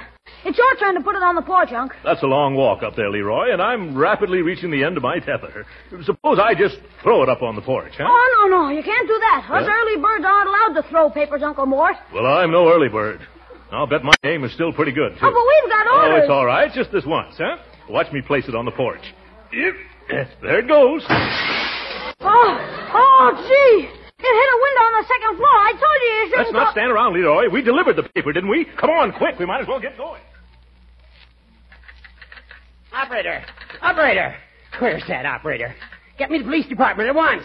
It's 0.43 0.57
your 0.57 0.75
turn 0.79 0.95
to 0.95 1.01
put 1.01 1.15
it 1.15 1.23
on 1.23 1.35
the 1.35 1.41
porch, 1.41 1.71
Unc. 1.71 1.93
That's 2.03 2.21
a 2.21 2.25
long 2.27 2.55
walk 2.55 2.83
up 2.83 2.97
there, 2.97 3.09
Leroy, 3.09 3.53
and 3.53 3.61
I'm 3.61 3.97
rapidly 3.97 4.41
reaching 4.41 4.69
the 4.69 4.83
end 4.83 4.97
of 4.97 5.03
my 5.03 5.19
tether. 5.19 5.65
Suppose 6.03 6.39
I 6.43 6.55
just 6.55 6.75
throw 7.01 7.23
it 7.23 7.29
up 7.29 7.41
on 7.41 7.55
the 7.55 7.61
porch, 7.61 7.93
huh? 7.97 8.03
Oh, 8.05 8.47
no, 8.49 8.63
no, 8.63 8.69
you 8.69 8.83
can't 8.83 9.07
do 9.07 9.17
that. 9.17 9.47
Us 9.49 9.63
Yeah? 9.65 9.71
early 9.79 10.01
birds 10.01 10.25
aren't 10.27 10.49
allowed 10.49 10.81
to 10.81 10.89
throw 10.89 11.09
papers, 11.09 11.41
Uncle 11.41 11.65
Mort. 11.65 11.95
Well, 12.13 12.25
I'm 12.25 12.51
no 12.51 12.67
early 12.69 12.89
bird. 12.89 13.21
I'll 13.71 13.87
bet 13.87 14.03
my 14.03 14.13
aim 14.25 14.43
is 14.43 14.51
still 14.53 14.73
pretty 14.73 14.91
good, 14.91 15.13
too. 15.13 15.19
Oh, 15.23 15.31
but 15.31 15.45
we've 15.47 15.71
got 15.71 15.87
orders. 15.87 16.11
Oh, 16.19 16.21
it's 16.23 16.29
all 16.31 16.45
right. 16.45 16.69
Just 16.73 16.91
this 16.91 17.05
once, 17.05 17.35
huh? 17.37 17.57
Watch 17.89 18.11
me 18.13 18.21
place 18.21 18.47
it 18.47 18.55
on 18.55 18.65
the 18.65 18.71
porch. 18.71 19.01
Yep. 19.51 19.73
There 20.41 20.59
it 20.59 20.67
goes. 20.67 21.03
Oh, 21.09 22.19
oh, 22.21 23.31
gee. 23.47 23.87
It 23.87 24.33
hit 24.35 24.49
a 24.51 24.59
window 24.61 24.83
on 24.83 25.01
the 25.01 25.07
second 25.07 25.37
floor. 25.37 25.49
I 25.49 25.71
told 25.71 25.81
you 26.01 26.07
you 26.07 26.21
Let's 26.23 26.31
shouldn't 26.49 26.53
not 26.53 26.65
go- 26.67 26.71
stand 26.71 26.91
around, 26.91 27.13
Leroy. 27.13 27.49
We 27.49 27.61
delivered 27.61 27.95
the 27.95 28.03
paper, 28.03 28.31
didn't 28.33 28.49
we? 28.49 28.65
Come 28.79 28.89
on, 28.89 29.11
quick. 29.13 29.39
We 29.39 29.45
might 29.45 29.61
as 29.61 29.67
well 29.67 29.79
get 29.79 29.97
going. 29.97 30.21
Operator! 32.93 33.43
Operator! 33.81 34.35
Where's 34.79 35.03
that 35.07 35.25
operator? 35.25 35.73
Get 36.17 36.31
me 36.31 36.39
the 36.39 36.43
police 36.43 36.67
department 36.67 37.09
at 37.09 37.15
once. 37.15 37.43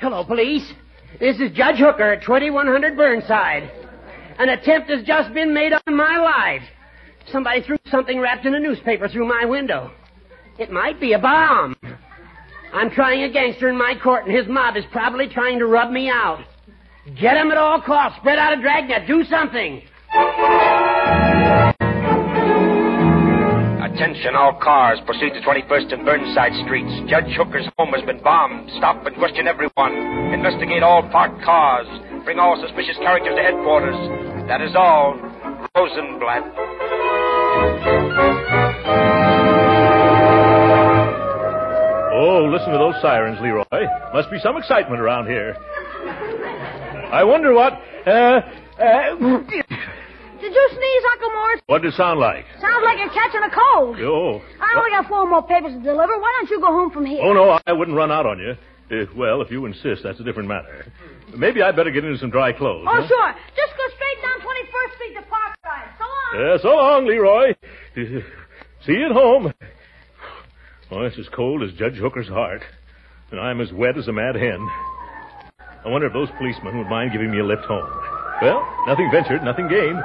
Hello, 0.00 0.24
police. 0.24 0.72
This 1.20 1.38
is 1.38 1.52
Judge 1.52 1.76
Hooker 1.78 2.12
at 2.14 2.22
2100 2.22 2.96
Burnside. 2.96 3.70
An 4.38 4.48
attempt 4.48 4.90
has 4.90 5.04
just 5.04 5.32
been 5.32 5.54
made 5.54 5.72
on 5.72 5.96
my 5.96 6.16
life. 6.18 6.62
Somebody 7.32 7.62
threw 7.62 7.76
something 7.90 8.20
wrapped 8.20 8.46
in 8.46 8.54
a 8.54 8.60
newspaper 8.60 9.08
through 9.08 9.26
my 9.26 9.44
window. 9.44 9.90
It 10.58 10.70
might 10.70 11.00
be 11.00 11.14
a 11.14 11.18
bomb. 11.18 11.74
I'm 12.72 12.90
trying 12.90 13.22
a 13.22 13.32
gangster 13.32 13.68
in 13.68 13.78
my 13.78 13.94
court, 14.02 14.26
and 14.26 14.34
his 14.34 14.46
mob 14.48 14.76
is 14.76 14.84
probably 14.92 15.28
trying 15.28 15.58
to 15.58 15.66
rub 15.66 15.90
me 15.90 16.08
out. 16.08 16.44
Get 17.20 17.36
him 17.36 17.50
at 17.50 17.58
all 17.58 17.80
costs. 17.80 18.18
Spread 18.20 18.38
out 18.38 18.58
a 18.58 18.60
dragnet. 18.60 19.06
Do 19.06 19.24
something. 19.24 19.82
Attention 23.84 24.34
all 24.34 24.58
cars. 24.62 24.98
Proceed 25.06 25.30
to 25.34 25.40
21st 25.40 25.92
and 25.92 26.04
Burnside 26.04 26.52
Streets. 26.64 27.10
Judge 27.10 27.30
Hooker's 27.36 27.68
home 27.78 27.92
has 27.92 28.04
been 28.04 28.22
bombed. 28.22 28.70
Stop 28.78 29.06
and 29.06 29.14
question 29.16 29.46
everyone. 29.46 29.94
Investigate 30.34 30.82
all 30.82 31.08
parked 31.10 31.42
cars. 31.44 31.86
Bring 32.24 32.38
all 32.38 32.60
suspicious 32.60 32.96
characters 32.98 33.36
to 33.36 33.42
headquarters. 33.42 33.96
That 34.48 34.60
is 34.62 34.74
all. 34.74 35.14
Rosenblatt. 35.76 36.83
Oh, 42.14 42.46
listen 42.50 42.70
to 42.72 42.78
those 42.78 42.94
sirens, 43.02 43.38
Leroy. 43.40 43.64
Must 44.12 44.30
be 44.30 44.38
some 44.38 44.56
excitement 44.56 45.00
around 45.00 45.26
here. 45.26 45.56
I 47.12 47.22
wonder 47.24 47.52
what. 47.52 47.72
Uh, 48.06 48.10
uh, 48.10 49.14
Did 49.18 50.52
you 50.52 50.68
sneeze, 50.70 51.04
Uncle 51.12 51.30
Morris? 51.30 51.60
what 51.66 51.82
did 51.82 51.92
it 51.92 51.96
sound 51.96 52.20
like? 52.20 52.44
Sounds 52.60 52.82
like 52.84 52.98
you're 52.98 53.10
catching 53.12 53.42
a 53.42 53.50
cold. 53.50 53.96
Oh. 54.00 54.42
I 54.60 54.78
only 54.78 54.90
got 54.90 55.08
four 55.08 55.28
more 55.28 55.42
papers 55.42 55.72
to 55.72 55.80
deliver. 55.82 56.18
Why 56.18 56.32
don't 56.40 56.50
you 56.50 56.60
go 56.60 56.66
home 56.72 56.90
from 56.90 57.06
here? 57.06 57.20
Oh, 57.22 57.32
no, 57.32 57.58
I 57.66 57.72
wouldn't 57.72 57.96
run 57.96 58.10
out 58.12 58.26
on 58.26 58.38
you. 58.38 58.54
Uh, 58.90 59.06
well, 59.16 59.40
if 59.42 59.50
you 59.50 59.64
insist, 59.66 60.02
that's 60.04 60.20
a 60.20 60.24
different 60.24 60.48
matter. 60.48 60.86
Maybe 61.36 61.62
I'd 61.62 61.74
better 61.74 61.90
get 61.90 62.04
into 62.04 62.18
some 62.18 62.30
dry 62.30 62.52
clothes. 62.52 62.86
Oh, 62.86 62.94
huh? 62.94 63.08
sure. 63.08 63.30
Just 63.56 63.72
go 63.74 63.84
straight 63.96 64.20
down 64.22 64.38
21st 64.38 64.94
Street 64.94 65.14
to 65.18 65.22
Parkside. 66.34 66.34
So 66.34 66.38
long. 66.38 66.50
Yeah, 66.50 66.56
so 66.62 66.68
long, 66.68 67.06
Leroy. 67.06 67.54
See 67.94 68.92
you 68.92 69.06
at 69.06 69.12
home. 69.12 69.52
Oh, 70.90 71.02
it's 71.02 71.18
as 71.18 71.28
cold 71.34 71.62
as 71.62 71.72
Judge 71.72 71.94
Hooker's 71.94 72.28
heart, 72.28 72.62
and 73.30 73.40
I'm 73.40 73.60
as 73.60 73.72
wet 73.72 73.96
as 73.96 74.08
a 74.08 74.12
mad 74.12 74.36
hen. 74.36 74.68
I 75.84 75.88
wonder 75.88 76.06
if 76.06 76.12
those 76.12 76.28
policemen 76.38 76.78
would 76.78 76.88
mind 76.88 77.12
giving 77.12 77.30
me 77.30 77.40
a 77.40 77.44
lift 77.44 77.64
home. 77.64 77.88
Well, 78.42 78.66
nothing 78.86 79.10
ventured, 79.10 79.42
nothing 79.42 79.68
gained. 79.68 79.98
Uh, 79.98 80.02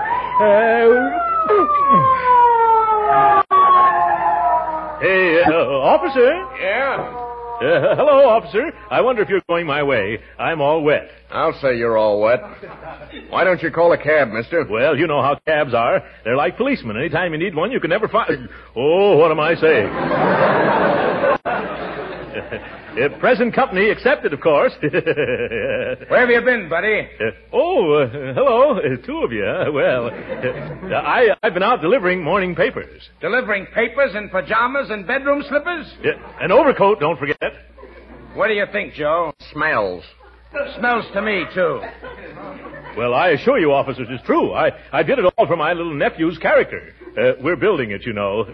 hey, 5.02 5.44
uh, 5.48 5.66
officer. 5.84 6.48
Yeah? 6.62 7.19
Uh, 7.60 7.94
hello, 7.96 8.30
officer. 8.30 8.72
I 8.90 9.02
wonder 9.02 9.22
if 9.22 9.28
you're 9.28 9.42
going 9.50 9.68
my 9.68 9.84
way. 9.84 10.20
I'm 10.38 10.62
all 10.62 10.82
wet. 10.82 11.10
I'll 11.30 11.58
say 11.62 11.78
you're 11.78 11.98
all 11.98 12.22
wet. 12.22 12.40
Why 13.30 13.44
don't 13.44 13.62
you 13.62 13.70
call 13.70 13.92
a 13.92 13.98
cab, 13.98 14.30
mister? 14.30 14.66
Well, 14.70 14.98
you 14.98 15.08
know 15.08 15.22
how 15.22 15.38
cabs 15.46 15.74
are. 15.74 16.02
They're 16.24 16.38
like 16.38 16.56
policemen. 16.56 16.96
Anytime 16.96 17.34
you 17.34 17.38
need 17.38 17.54
one, 17.56 17.72
you 17.72 17.82
can 17.82 17.90
never 17.90 18.08
find. 18.08 18.48
Oh, 18.78 19.18
what 19.18 19.30
am 19.32 19.42
I 19.42 19.56
saying? 19.56 19.90
Uh, 22.90 23.08
present 23.20 23.54
company 23.54 23.92
accepted, 23.92 24.34
of 24.34 24.42
course. 24.42 24.74
Where 24.82 26.08
have 26.10 26.30
you 26.30 26.42
been, 26.42 26.68
buddy? 26.68 27.08
Uh, 27.22 27.32
oh, 27.54 27.94
uh, 27.94 28.10
hello, 28.34 28.80
uh, 28.80 29.06
two 29.06 29.20
of 29.20 29.32
you. 29.32 29.46
Well, 29.72 30.08
uh, 30.08 30.96
I, 30.96 31.28
I've 31.44 31.54
been 31.54 31.62
out 31.64 31.82
delivering 31.82 32.24
morning 32.24 32.56
papers. 32.56 33.10
Delivering 33.22 33.68
papers 33.76 34.16
and 34.16 34.32
pajamas 34.32 34.90
and 34.90 35.06
bedroom 35.06 35.44
slippers? 35.48 35.94
Yeah, 36.04 36.14
an 36.42 36.52
overcoat, 36.52 37.00
don't 37.00 37.18
forget. 37.20 37.38
What 38.34 38.48
do 38.48 38.56
you 38.56 38.66
think, 38.72 38.96
Joe? 38.96 39.34
Smells. 39.54 40.04
Smells 40.80 41.06
to 41.14 41.22
me, 41.22 41.46
too. 41.54 41.82
Well, 42.98 43.14
I 43.14 43.30
assure 43.30 43.60
you, 43.60 43.72
officers, 43.72 44.08
it's 44.10 44.24
true. 44.26 44.52
I, 44.52 44.72
I 44.92 45.04
did 45.04 45.20
it 45.20 45.26
all 45.38 45.46
for 45.46 45.56
my 45.56 45.74
little 45.74 45.94
nephew's 45.94 46.40
character. 46.40 46.92
Uh, 47.16 47.34
we're 47.42 47.56
building 47.56 47.92
it, 47.92 48.04
you 48.04 48.14
know. 48.14 48.46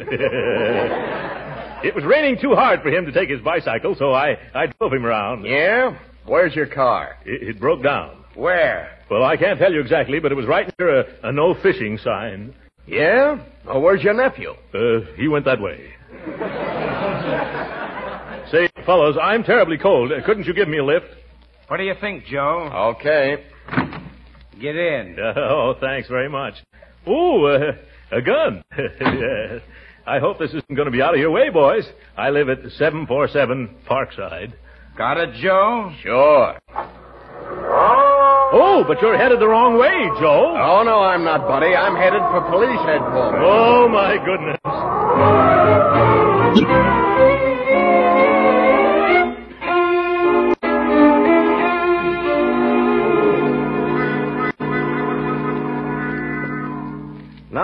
It 1.84 1.96
was 1.96 2.04
raining 2.04 2.38
too 2.42 2.56
hard 2.56 2.82
for 2.82 2.90
him 2.90 3.06
to 3.06 3.12
take 3.12 3.30
his 3.30 3.42
bicycle, 3.42 3.96
so 3.98 4.14
I, 4.14 4.38
I 4.54 4.68
drove 4.68 4.94
him 4.94 5.06
around. 5.06 5.46
Yeah? 5.46 5.98
Where's 6.26 6.56
your 6.56 6.68
car? 6.68 7.18
It, 7.26 7.50
it 7.50 7.60
broke 7.60 7.84
down. 7.84 8.24
Where? 8.36 8.98
Well, 9.10 9.24
I 9.24 9.38
can't 9.38 9.60
tell 9.60 9.72
you 9.72 9.80
exactly, 9.82 10.20
but 10.20 10.32
it 10.32 10.36
was 10.36 10.46
right 10.46 10.74
near 10.80 11.02
a, 11.02 11.06
a 11.24 11.32
no 11.32 11.54
fishing 11.62 11.98
sign. 11.98 12.54
Yeah? 12.88 13.44
Oh, 13.68 13.80
where's 13.80 14.04
your 14.04 14.14
nephew? 14.14 14.52
Uh, 14.74 15.06
he 15.16 15.28
went 15.28 15.46
that 15.46 15.60
way. 15.62 15.92
Say, 18.52 18.70
fellows, 18.86 19.18
I'm 19.22 19.44
terribly 19.44 19.78
cold. 19.78 20.12
Uh, 20.12 20.24
couldn't 20.26 20.46
you 20.46 20.54
give 20.54 20.68
me 20.68 20.78
a 20.78 20.84
lift? 20.86 21.08
What 21.68 21.78
do 21.78 21.84
you 21.84 21.96
think, 22.00 22.26
Joe? 22.26 22.94
Okay. 23.00 23.44
Get 24.60 24.76
in. 24.76 25.18
oh, 25.38 25.74
thanks 25.80 26.08
very 26.08 26.30
much. 26.30 26.54
Ooh, 27.08 27.46
uh, 27.48 27.72
a 28.12 28.22
gun. 28.22 28.64
I 30.08 30.20
hope 30.20 30.38
this 30.38 30.52
isn't 30.52 30.76
going 30.76 30.86
to 30.86 30.92
be 30.92 31.02
out 31.02 31.16
of 31.16 31.20
your 31.20 31.32
way, 31.32 31.50
boys. 31.50 31.84
I 32.16 32.30
live 32.30 32.50
at 32.50 32.60
747 32.72 33.76
Parkside. 33.90 34.54
Got 34.98 35.18
it, 35.18 35.34
Joe? 35.42 35.92
Sure. 36.02 36.60
Oh, 38.58 38.84
but 38.88 39.02
you're 39.02 39.18
headed 39.18 39.40
the 39.40 39.48
wrong 39.48 39.78
way, 39.80 40.08
Joe. 40.20 40.56
Oh, 40.56 40.84
no, 40.84 41.00
I'm 41.00 41.24
not, 41.24 41.48
buddy. 41.48 41.76
I'm 41.76 41.96
headed 41.96 42.22
for 42.22 42.42
police 42.50 42.80
headquarters. 42.86 43.42
Oh, 43.44 43.90
my 43.90 44.18
goodness. 44.24 44.60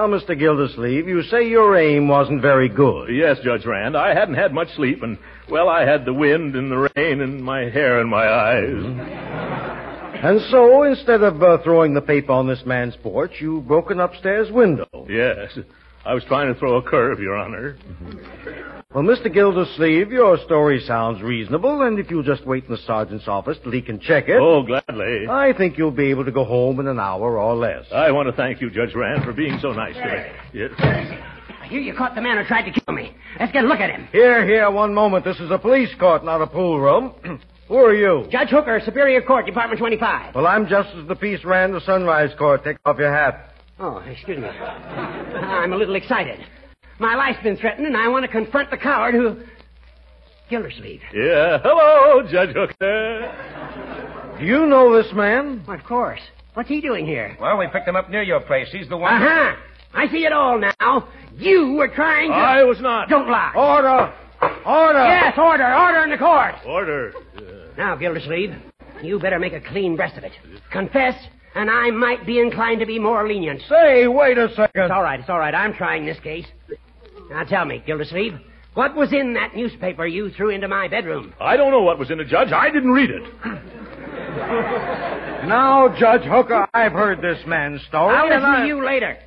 Now, 0.02 0.08
Mr. 0.08 0.36
Gildersleeve, 0.36 1.08
you 1.08 1.22
say 1.22 1.48
your 1.48 1.78
aim 1.78 2.08
wasn't 2.08 2.42
very 2.42 2.68
good. 2.68 3.10
Yes, 3.10 3.38
Judge 3.44 3.68
Rand. 3.68 3.96
I 3.96 4.16
hadn't 4.16 4.34
had 4.34 4.52
much 4.52 4.70
sleep, 4.76 5.04
and, 5.04 5.16
well, 5.48 5.70
I 5.70 5.86
had 5.86 6.06
the 6.06 6.14
wind 6.14 6.56
and 6.56 6.72
the 6.72 6.90
rain 6.96 7.22
and 7.22 7.44
my 7.44 7.70
hair 7.70 8.02
in 8.02 8.10
my 8.10 8.28
eyes. 8.28 9.78
And 10.24 10.40
so, 10.52 10.84
instead 10.84 11.24
of 11.24 11.42
uh, 11.42 11.58
throwing 11.64 11.96
the 11.96 12.02
paper 12.02 12.32
on 12.32 12.48
this 12.48 12.62
man's 12.64 12.96
porch, 13.02 13.32
you 13.40 13.62
broke 13.62 13.90
an 13.90 14.00
upstairs 14.00 14.52
window. 14.52 15.08
Yes. 15.10 15.58
I 16.04 16.14
was 16.14 16.24
trying 16.26 16.52
to 16.52 16.60
throw 16.60 16.78
a 16.78 16.82
curve, 16.82 17.20
Your 17.20 17.38
Honor. 17.38 17.74
Mm-hmm. 17.76 18.80
Well, 18.94 19.04
Mr. 19.04 19.32
Gildersleeve, 19.34 20.12
your 20.12 20.38
story 20.46 20.84
sounds 20.86 21.22
reasonable, 21.22 21.84
and 21.84 21.98
if 22.00 22.10
you'll 22.12 22.24
just 22.24 22.46
wait 22.46 22.66
in 22.66 22.72
the 22.72 22.78
sergeant's 22.86 23.28
office 23.28 23.58
till 23.64 23.72
he 23.72 23.82
can 23.82 24.00
check 24.00 24.26
it. 24.28 24.38
Oh, 24.42 24.64
gladly. 24.64 25.28
I 25.30 25.54
think 25.58 25.78
you'll 25.78 25.92
be 25.92 26.10
able 26.10 26.26
to 26.26 26.32
go 26.32 26.44
home 26.44 26.80
in 26.80 26.88
an 26.88 27.00
hour 27.00 27.40
or 27.40 27.56
less. 27.56 27.86
I 27.94 28.12
want 28.12 28.28
to 28.28 28.34
thank 28.34 28.60
you, 28.60 28.70
Judge 28.70 28.94
Rand, 28.96 29.24
for 29.24 29.32
being 29.32 29.60
so 29.62 29.72
nice 29.72 29.94
to 29.96 30.06
me. 30.06 30.60
Yes. 30.60 30.72
I 30.78 31.68
hear 31.70 31.80
you 31.80 31.94
caught 31.94 32.16
the 32.16 32.22
man 32.22 32.38
who 32.38 32.44
tried 32.46 32.70
to 32.70 32.82
kill 32.82 32.94
me. 32.94 33.16
Let's 33.40 33.54
get 33.54 33.64
a 33.64 33.68
look 33.68 33.80
at 33.80 33.92
him. 33.92 34.08
Here, 34.12 34.46
here, 34.46 34.70
one 34.70 34.94
moment. 34.94 35.24
This 35.24 35.40
is 35.40 35.52
a 35.52 35.58
police 35.58 35.94
court, 35.98 36.26
not 36.26 36.42
a 36.42 36.48
pool 36.48 36.80
room. 36.80 37.14
Who 37.70 37.78
are 37.78 37.94
you? 37.96 38.28
Judge 38.30 38.50
Hooker, 38.50 38.82
Superior 38.84 39.22
Court, 39.22 39.46
Department 39.46 39.80
25. 39.80 40.36
Well, 40.36 40.46
I'm 40.46 40.68
Justice 40.68 40.98
of 40.98 41.08
the 41.08 41.16
Peace 41.16 41.46
Rand, 41.46 41.74
the 41.74 41.80
Sunrise 41.80 42.32
Court. 42.38 42.66
Take 42.66 42.76
off 42.84 42.98
your 42.98 43.14
hat. 43.14 43.51
Oh, 43.84 43.98
excuse 44.08 44.38
me. 44.38 44.48
I'm 44.48 45.74
a 45.74 45.76
little 45.76 45.96
excited. 45.96 46.40
My 47.00 47.16
life's 47.16 47.42
been 47.42 47.58
threatened, 47.58 47.88
and 47.88 47.98
I 47.98 48.10
want 48.10 48.24
to 48.24 48.32
confront 48.32 48.70
the 48.70 48.78
coward 48.78 49.16
who. 49.16 49.38
Gildersleeve. 50.52 51.02
Yeah. 51.14 51.58
Hello, 51.64 52.22
Judge 52.30 52.54
Hooker. 52.54 54.38
Do 54.40 54.46
you 54.46 54.68
know 54.68 54.96
this 54.96 55.12
man? 55.14 55.64
Of 55.68 55.84
course. 55.84 56.20
What's 56.54 56.70
he 56.70 56.80
doing 56.80 57.08
here? 57.08 57.36
Well, 57.42 57.58
we 57.58 57.68
picked 57.70 57.88
him 57.88 57.96
up 57.96 58.12
near 58.12 58.22
your 58.22 58.42
place. 58.42 58.68
He's 58.72 58.88
the 58.88 58.98
one. 58.98 59.14
Uh 59.14 59.20
huh. 59.20 59.56
I 59.96 60.08
see 60.10 60.26
it 60.26 60.32
all 60.32 60.60
now. 60.60 61.08
You 61.38 61.74
were 61.74 61.88
trying 61.88 62.30
to. 62.30 62.36
I 62.36 62.64
was 62.64 62.80
not. 62.82 63.10
Don't 63.10 63.30
lie. 63.30 63.54
Order! 63.56 64.14
Order! 64.66 65.06
Yes, 65.06 65.38
order. 65.38 65.74
Order 65.74 66.04
in 66.04 66.10
the 66.12 66.18
court. 66.18 66.56
Order. 66.68 67.14
Now, 67.78 67.96
Gildersleeve, 67.96 68.54
you 69.02 69.18
better 69.18 69.40
make 69.40 69.54
a 69.54 69.62
clean 69.62 69.96
breast 69.96 70.18
of 70.18 70.24
it. 70.24 70.34
Confess, 70.72 71.16
and 71.56 71.70
I 71.70 71.90
might 71.92 72.26
be 72.26 72.40
inclined 72.40 72.80
to 72.80 72.86
be 72.86 73.00
more 73.00 73.28
lenient. 73.28 73.62
Say, 73.70 74.08
wait 74.08 74.38
a 74.38 74.50
second. 74.50 74.84
It's 74.84 74.92
all 74.92 75.04
right. 75.04 75.20
It's 75.20 75.30
all 75.30 75.40
right. 75.40 75.54
I'm 75.54 75.74
trying 75.74 76.06
this 76.06 76.20
case. 76.20 76.46
Now 77.30 77.44
tell 77.44 77.66
me, 77.66 77.84
Gildersleeve, 77.86 78.40
what 78.74 78.96
was 78.96 79.12
in 79.14 79.34
that 79.34 79.56
newspaper 79.56 80.06
you 80.06 80.30
threw 80.32 80.50
into 80.50 80.68
my 80.68 80.88
bedroom? 80.88 81.34
I 81.40 81.58
don't 81.58 81.72
know 81.72 81.82
what 81.82 82.00
was 82.00 82.10
in 82.12 82.20
it, 82.20 82.28
Judge. 82.28 82.52
I 82.52 82.70
didn't 82.70 82.92
read 82.92 83.10
it. 83.10 83.24
Now, 85.48 85.94
Judge 86.00 86.22
Hooker, 86.24 86.68
I've 86.74 86.92
heard 86.94 87.22
this 87.22 87.40
man's 87.46 87.82
story. 87.88 88.16
I'll 88.16 88.26
and 88.32 88.36
listen 88.36 88.50
I- 88.50 88.62
to 88.62 88.68
you 88.68 88.86
later. 88.86 89.18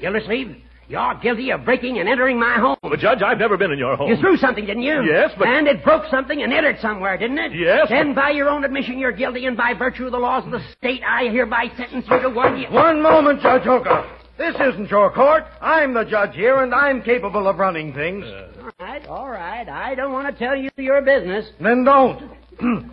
Gildersleeve, 0.00 0.56
you're 0.88 1.14
guilty 1.22 1.50
of 1.50 1.64
breaking 1.64 1.98
and 1.98 2.08
entering 2.08 2.38
my 2.38 2.54
home. 2.58 2.76
But, 2.82 2.98
Judge, 2.98 3.22
I've 3.22 3.38
never 3.38 3.56
been 3.56 3.70
in 3.70 3.78
your 3.78 3.96
home. 3.96 4.08
You 4.10 4.16
threw 4.16 4.36
something, 4.36 4.66
didn't 4.66 4.82
you? 4.82 5.02
Yes, 5.04 5.30
but- 5.38 5.48
And 5.48 5.66
it 5.68 5.82
broke 5.84 6.04
something 6.10 6.42
and 6.42 6.52
entered 6.52 6.78
somewhere, 6.80 7.16
didn't 7.16 7.38
it? 7.38 7.52
Yes, 7.54 7.88
Then, 7.88 8.14
by 8.14 8.30
your 8.30 8.48
own 8.48 8.64
admission, 8.64 8.98
you're 8.98 9.12
guilty, 9.12 9.46
and 9.46 9.56
by 9.56 9.74
virtue 9.74 10.06
of 10.06 10.12
the 10.12 10.18
laws 10.18 10.44
of 10.44 10.50
the 10.52 10.60
state, 10.78 11.02
I 11.06 11.28
hereby 11.28 11.68
sentence 11.76 12.06
you 12.10 12.20
to 12.20 12.28
one 12.30 12.58
year. 12.58 12.70
One 12.70 13.00
moment, 13.02 13.40
Judge 13.40 13.62
Hooker. 13.62 14.04
This 14.38 14.54
isn't 14.56 14.90
your 14.90 15.10
court. 15.12 15.44
I'm 15.60 15.94
the 15.94 16.04
judge 16.04 16.34
here, 16.34 16.62
and 16.62 16.74
I'm 16.74 17.02
capable 17.02 17.46
of 17.46 17.58
running 17.58 17.92
things. 17.92 18.24
All 18.26 18.70
right, 18.80 19.06
all 19.06 19.30
right. 19.30 19.68
I 19.68 19.94
don't 19.94 20.12
want 20.12 20.26
to 20.26 20.44
tell 20.44 20.56
you 20.56 20.70
your 20.76 21.00
business. 21.02 21.46
Then 21.60 21.84
don't. 21.84 22.30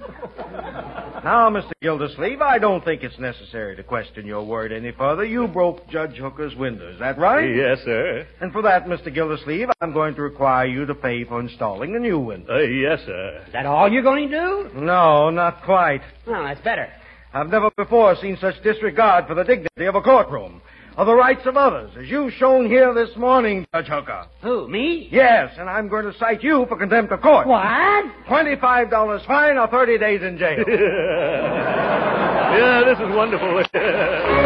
now, 1.23 1.49
Mr. 1.49 1.71
Gildersleeve, 1.81 2.41
I 2.41 2.59
don't 2.59 2.83
think 2.83 3.03
it's 3.03 3.17
necessary 3.19 3.75
to 3.75 3.83
question 3.83 4.25
your 4.25 4.43
word 4.45 4.71
any 4.71 4.91
further. 4.91 5.25
You 5.25 5.47
broke 5.47 5.87
Judge 5.89 6.15
Hooker's 6.17 6.55
window. 6.55 6.91
Is 6.91 6.99
that 6.99 7.17
right? 7.17 7.55
Yes, 7.55 7.79
sir. 7.85 8.27
And 8.41 8.51
for 8.51 8.61
that, 8.63 8.85
Mr. 8.85 9.13
Gildersleeve, 9.13 9.69
I'm 9.81 9.93
going 9.93 10.15
to 10.15 10.21
require 10.21 10.65
you 10.65 10.85
to 10.85 10.95
pay 10.95 11.23
for 11.23 11.39
installing 11.39 11.95
a 11.95 11.99
new 11.99 12.19
window. 12.19 12.55
Uh, 12.55 12.59
yes, 12.59 12.99
sir. 13.05 13.43
Is 13.47 13.53
that 13.53 13.65
all 13.65 13.91
you're 13.91 14.03
going 14.03 14.29
to 14.29 14.37
do? 14.37 14.79
No, 14.79 15.29
not 15.29 15.63
quite. 15.63 16.01
Well, 16.27 16.43
that's 16.43 16.61
better. 16.61 16.89
I've 17.33 17.49
never 17.49 17.69
before 17.77 18.15
seen 18.15 18.37
such 18.41 18.61
disregard 18.63 19.27
for 19.27 19.35
the 19.35 19.43
dignity 19.43 19.85
of 19.85 19.95
a 19.95 20.01
courtroom, 20.01 20.61
of 20.97 21.07
the 21.07 21.15
rights 21.15 21.41
of 21.45 21.55
others, 21.57 21.91
as 21.99 22.07
you've 22.09 22.33
shown 22.33 22.67
here 22.67 22.93
this 22.93 23.15
morning, 23.15 23.65
Judge 23.73 23.87
Hooker. 23.87 24.25
Who, 24.41 24.67
me? 24.67 25.07
Yes, 25.11 25.53
and 25.57 25.69
I'm 25.69 25.87
going 25.87 26.05
to 26.05 26.13
cite 26.17 26.43
you 26.43 26.65
for 26.67 26.77
contempt 26.77 27.11
of 27.11 27.21
court. 27.21 27.47
What? 27.47 28.05
Twenty-five 28.27 28.89
dollars 28.89 29.21
fine 29.27 29.57
or 29.57 29.67
thirty 29.67 29.97
days 29.97 30.21
in 30.21 30.37
jail. 30.37 30.63
yeah, 30.67 32.83
this 32.85 32.97
is 32.99 33.15
wonderful. 33.15 33.63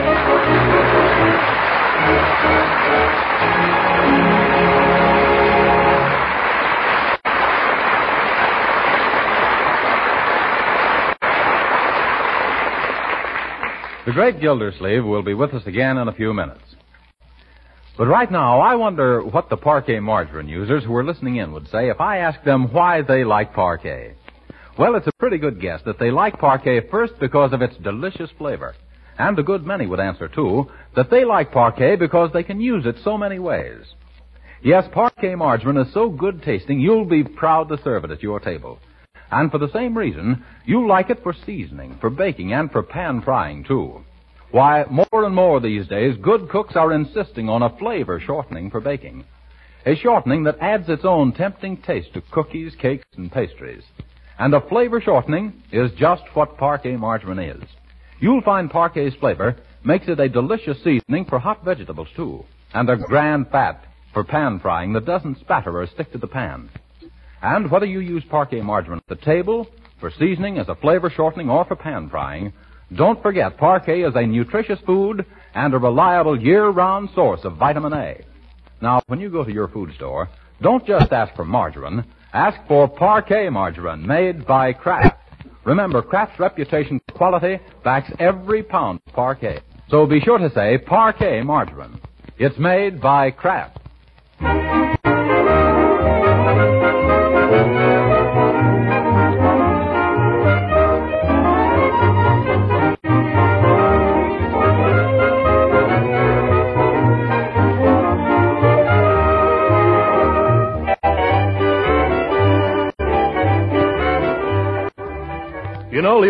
The 14.05 14.11
great 14.11 14.41
Gildersleeve 14.41 15.05
will 15.05 15.21
be 15.21 15.33
with 15.33 15.53
us 15.53 15.65
again 15.65 15.95
in 15.97 16.09
a 16.09 16.13
few 16.13 16.33
minutes. 16.33 16.75
But 17.97 18.07
right 18.07 18.29
now, 18.29 18.59
I 18.59 18.75
wonder 18.75 19.23
what 19.23 19.49
the 19.49 19.55
Parkay 19.55 20.01
margarine 20.01 20.49
users 20.49 20.83
who 20.83 20.93
are 20.95 21.05
listening 21.05 21.37
in 21.37 21.53
would 21.53 21.69
say 21.69 21.89
if 21.89 22.01
I 22.01 22.17
asked 22.17 22.43
them 22.43 22.73
why 22.73 23.01
they 23.01 23.23
like 23.23 23.53
Parkay. 23.53 24.15
Well, 24.77 24.95
it's 24.95 25.07
a 25.07 25.19
pretty 25.19 25.37
good 25.37 25.61
guess 25.61 25.79
that 25.85 25.99
they 25.99 26.11
like 26.11 26.37
Parkay 26.37 26.89
first 26.91 27.13
because 27.21 27.53
of 27.53 27.61
its 27.61 27.77
delicious 27.77 28.29
flavor. 28.37 28.75
And 29.17 29.39
a 29.39 29.43
good 29.43 29.65
many 29.65 29.87
would 29.87 30.01
answer, 30.01 30.27
too, 30.27 30.69
that 30.97 31.09
they 31.09 31.23
like 31.23 31.53
Parkay 31.53 31.97
because 31.97 32.29
they 32.33 32.43
can 32.43 32.59
use 32.59 32.85
it 32.85 32.97
so 33.05 33.17
many 33.17 33.39
ways. 33.39 33.85
Yes, 34.61 34.83
Parkay 34.93 35.37
margarine 35.37 35.77
is 35.77 35.93
so 35.93 36.09
good 36.09 36.43
tasting, 36.43 36.81
you'll 36.81 37.05
be 37.05 37.23
proud 37.23 37.69
to 37.69 37.81
serve 37.81 38.03
it 38.03 38.11
at 38.11 38.23
your 38.23 38.41
table. 38.41 38.79
And 39.33 39.49
for 39.49 39.57
the 39.57 39.71
same 39.73 39.97
reason, 39.97 40.43
you 40.63 40.87
like 40.87 41.09
it 41.09 41.23
for 41.23 41.33
seasoning, 41.45 41.97
for 41.99 42.11
baking, 42.11 42.53
and 42.53 42.71
for 42.71 42.83
pan 42.83 43.23
frying, 43.23 43.63
too. 43.63 44.01
Why, 44.51 44.85
more 44.91 45.25
and 45.25 45.33
more 45.33 45.59
these 45.59 45.87
days, 45.87 46.15
good 46.21 46.49
cooks 46.49 46.75
are 46.75 46.93
insisting 46.93 47.49
on 47.49 47.63
a 47.63 47.75
flavor 47.77 48.19
shortening 48.19 48.69
for 48.69 48.79
baking. 48.79 49.23
A 49.87 49.95
shortening 49.95 50.43
that 50.43 50.59
adds 50.61 50.87
its 50.87 51.03
own 51.03 51.33
tempting 51.33 51.77
taste 51.77 52.13
to 52.13 52.21
cookies, 52.31 52.75
cakes, 52.79 53.07
and 53.17 53.31
pastries. 53.31 53.81
And 54.37 54.53
a 54.53 54.61
flavor 54.61 55.01
shortening 55.01 55.63
is 55.71 55.89
just 55.97 56.23
what 56.35 56.59
Parkay 56.59 56.95
margarine 56.99 57.39
is. 57.39 57.63
You'll 58.19 58.43
find 58.43 58.69
Parkay's 58.69 59.15
flavor 59.15 59.57
makes 59.83 60.07
it 60.07 60.19
a 60.19 60.29
delicious 60.29 60.77
seasoning 60.83 61.25
for 61.25 61.39
hot 61.39 61.65
vegetables, 61.65 62.09
too. 62.15 62.45
And 62.75 62.87
a 62.87 62.97
grand 62.97 63.49
fat 63.51 63.83
for 64.13 64.23
pan 64.23 64.59
frying 64.59 64.93
that 64.93 65.05
doesn't 65.05 65.39
spatter 65.39 65.81
or 65.81 65.87
stick 65.87 66.11
to 66.11 66.19
the 66.19 66.27
pan. 66.27 66.69
And 67.43 67.69
whether 67.69 67.85
you 67.85 67.99
use 67.99 68.23
Parkay 68.31 68.63
margarine 68.63 68.99
at 68.99 69.19
the 69.19 69.23
table, 69.23 69.67
for 69.99 70.09
seasoning, 70.17 70.57
as 70.57 70.69
a 70.69 70.75
flavor 70.75 71.09
shortening, 71.09 71.49
or 71.49 71.65
for 71.65 71.75
pan 71.75 72.09
frying, 72.09 72.53
don't 72.95 73.21
forget 73.21 73.57
Parkay 73.57 74.07
is 74.07 74.15
a 74.15 74.25
nutritious 74.25 74.79
food 74.85 75.25
and 75.53 75.73
a 75.73 75.77
reliable 75.77 76.39
year-round 76.39 77.09
source 77.13 77.41
of 77.43 77.57
vitamin 77.57 77.93
A. 77.93 78.23
Now, 78.81 79.01
when 79.07 79.19
you 79.19 79.29
go 79.29 79.43
to 79.43 79.51
your 79.51 79.67
food 79.67 79.93
store, 79.95 80.29
don't 80.61 80.85
just 80.85 81.11
ask 81.11 81.35
for 81.35 81.45
margarine. 81.45 82.05
Ask 82.33 82.59
for 82.67 82.87
Parkay 82.87 83.51
margarine 83.51 84.05
made 84.05 84.45
by 84.45 84.73
Kraft. 84.73 85.17
Remember, 85.65 86.01
Kraft's 86.01 86.39
reputation 86.39 86.99
for 87.07 87.15
quality 87.15 87.59
backs 87.83 88.11
every 88.19 88.63
pound 88.63 88.99
of 89.07 89.13
Parkay. 89.13 89.61
So 89.89 90.05
be 90.05 90.19
sure 90.19 90.37
to 90.37 90.49
say 90.49 90.77
Parkay 90.77 91.45
margarine. 91.45 91.99
It's 92.37 92.57
made 92.57 93.01
by 93.01 93.31
Kraft. 93.31 93.79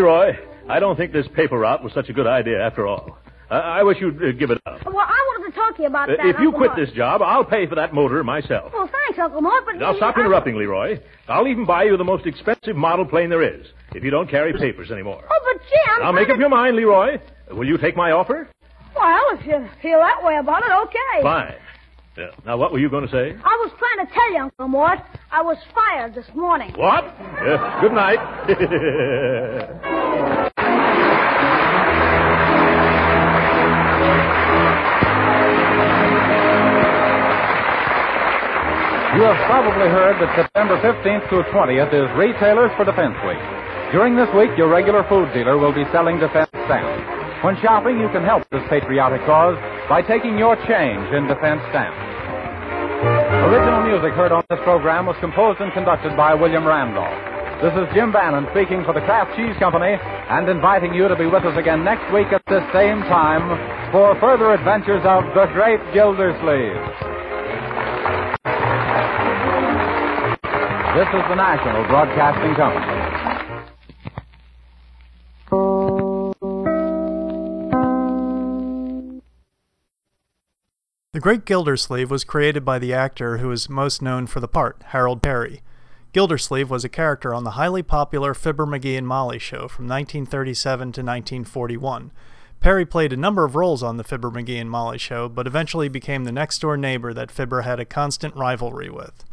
Leroy, 0.03 0.35
I 0.69 0.79
don't 0.79 0.97
think 0.97 1.13
this 1.13 1.27
paper 1.33 1.57
route 1.57 1.81
was 1.83 1.93
such 1.93 2.09
a 2.09 2.13
good 2.13 2.27
idea 2.27 2.61
after 2.61 2.85
all. 2.85 3.17
I, 3.49 3.79
I 3.79 3.83
wish 3.83 3.99
you'd 4.01 4.21
uh, 4.21 4.31
give 4.33 4.51
it 4.51 4.59
up. 4.65 4.85
Well, 4.85 4.97
I 4.97 5.37
wanted 5.39 5.51
to 5.51 5.55
talk 5.57 5.75
to 5.77 5.81
you 5.83 5.87
about 5.87 6.09
Uh, 6.09 6.17
that. 6.17 6.25
if 6.25 6.39
you 6.39 6.47
Uncle 6.47 6.59
quit 6.59 6.71
Mort. 6.71 6.79
this 6.87 6.91
job, 6.95 7.21
I'll 7.21 7.45
pay 7.45 7.67
for 7.67 7.75
that 7.75 7.93
motor 7.93 8.21
myself. 8.23 8.73
Well, 8.73 8.89
thanks, 8.91 9.17
Uncle 9.19 9.41
Mort, 9.41 9.63
but... 9.65 9.75
Now, 9.77 9.95
stop 9.95 10.17
I- 10.17 10.21
interrupting, 10.21 10.55
Leroy. 10.57 10.99
I'll 11.29 11.47
even 11.47 11.65
buy 11.65 11.83
you 11.83 11.95
the 11.95 12.03
most 12.03 12.25
expensive 12.25 12.75
model 12.75 13.05
plane 13.05 13.29
there 13.29 13.43
is, 13.43 13.65
if 13.95 14.03
you 14.03 14.09
don't 14.11 14.29
carry 14.29 14.51
papers 14.53 14.91
anymore. 14.91 15.23
Oh, 15.23 15.53
but 15.53 15.61
Jim... 15.61 15.99
Now, 16.03 16.11
make 16.11 16.27
up 16.29 16.37
your 16.37 16.49
mind, 16.49 16.75
Leroy. 16.75 17.17
Will 17.51 17.67
you 17.67 17.77
take 17.77 17.95
my 17.95 18.11
offer? 18.11 18.49
Well, 18.95 19.23
if 19.39 19.45
you 19.45 19.67
feel 19.81 19.99
that 19.99 20.21
way 20.23 20.35
about 20.37 20.63
it, 20.63 20.71
okay. 20.87 21.21
Fine. 21.23 21.55
Yeah. 22.17 22.27
Now, 22.45 22.57
what 22.57 22.71
were 22.71 22.77
you 22.77 22.89
going 22.91 23.05
to 23.07 23.11
say? 23.11 23.31
I 23.43 23.55
was 23.65 23.71
trying 23.79 24.05
to 24.05 24.13
tell 24.13 24.33
you, 24.33 24.39
Uncle 24.41 24.67
Mort, 24.67 24.99
I 25.31 25.41
was 25.41 25.57
fired 25.73 26.13
this 26.13 26.27
morning. 26.35 26.71
What? 26.75 27.03
Yeah, 27.43 27.79
good 27.81 27.91
night. 27.93 28.19
have 39.33 39.49
probably 39.49 39.89
heard 39.89 40.21
that 40.21 40.29
September 40.37 40.77
15th 40.77 41.25
through 41.25 41.41
20th 41.49 41.89
is 41.89 42.05
Retailers 42.13 42.69
for 42.77 42.85
Defense 42.85 43.17
Week. 43.25 43.41
During 43.89 44.13
this 44.13 44.29
week, 44.37 44.53
your 44.53 44.69
regular 44.69 45.01
food 45.09 45.33
dealer 45.33 45.57
will 45.57 45.73
be 45.73 45.85
selling 45.89 46.21
defense 46.21 46.53
stamps. 46.69 47.01
When 47.41 47.57
shopping, 47.65 47.97
you 47.97 48.13
can 48.13 48.21
help 48.21 48.45
this 48.53 48.61
patriotic 48.69 49.25
cause 49.25 49.57
by 49.89 50.05
taking 50.05 50.37
your 50.37 50.53
change 50.69 51.09
in 51.17 51.25
defense 51.25 51.65
stamps. 51.73 51.97
Original 53.49 53.81
music 53.81 54.13
heard 54.13 54.29
on 54.31 54.45
this 54.53 54.61
program 54.61 55.09
was 55.09 55.17
composed 55.17 55.57
and 55.65 55.73
conducted 55.73 56.13
by 56.13 56.37
William 56.37 56.61
Randolph. 56.61 57.17
This 57.57 57.73
is 57.73 57.89
Jim 57.97 58.13
Bannon 58.13 58.45
speaking 58.53 58.85
for 58.85 58.93
the 58.93 59.01
Kraft 59.01 59.33
Cheese 59.33 59.57
Company 59.57 59.97
and 59.97 60.45
inviting 60.45 60.93
you 60.93 61.09
to 61.09 61.17
be 61.17 61.25
with 61.25 61.41
us 61.41 61.57
again 61.57 61.81
next 61.81 62.05
week 62.13 62.29
at 62.29 62.45
this 62.45 62.63
same 62.69 63.01
time 63.09 63.49
for 63.89 64.13
further 64.21 64.53
adventures 64.53 65.01
of 65.01 65.25
the 65.33 65.49
Great 65.57 65.81
Gildersleeve. 65.89 67.12
This 70.93 71.07
is 71.07 71.23
the 71.27 71.33
National 71.33 71.83
Broadcasting 71.87 72.53
Company. 72.53 72.85
The 81.13 81.19
Great 81.19 81.45
Gildersleeve 81.45 82.11
was 82.11 82.23
created 82.23 82.63
by 82.63 82.77
the 82.77 82.93
actor 82.93 83.39
who 83.39 83.49
is 83.49 83.67
most 83.67 84.03
known 84.03 84.27
for 84.27 84.39
the 84.39 84.47
part, 84.47 84.83
Harold 84.89 85.23
Peary. 85.23 85.63
Gildersleeve 86.11 86.69
was 86.69 86.85
a 86.85 86.89
character 86.89 87.33
on 87.33 87.43
the 87.43 87.51
highly 87.51 87.81
popular 87.81 88.35
Fibber 88.35 88.67
McGee 88.67 88.95
and 88.95 89.07
Molly 89.07 89.39
show 89.39 89.67
from 89.67 89.87
1937 89.87 90.79
to 90.79 91.01
1941. 91.01 92.11
Peary 92.59 92.85
played 92.85 93.11
a 93.11 93.17
number 93.17 93.45
of 93.45 93.55
roles 93.55 93.81
on 93.81 93.97
the 93.97 94.03
Fibber 94.03 94.29
McGee 94.29 94.61
and 94.61 94.69
Molly 94.69 94.99
show, 94.99 95.27
but 95.27 95.47
eventually 95.47 95.89
became 95.89 96.23
the 96.23 96.31
next 96.31 96.59
door 96.59 96.77
neighbor 96.77 97.15
that 97.15 97.31
Fibber 97.31 97.61
had 97.61 97.79
a 97.79 97.85
constant 97.85 98.35
rivalry 98.35 98.91
with. 98.91 99.25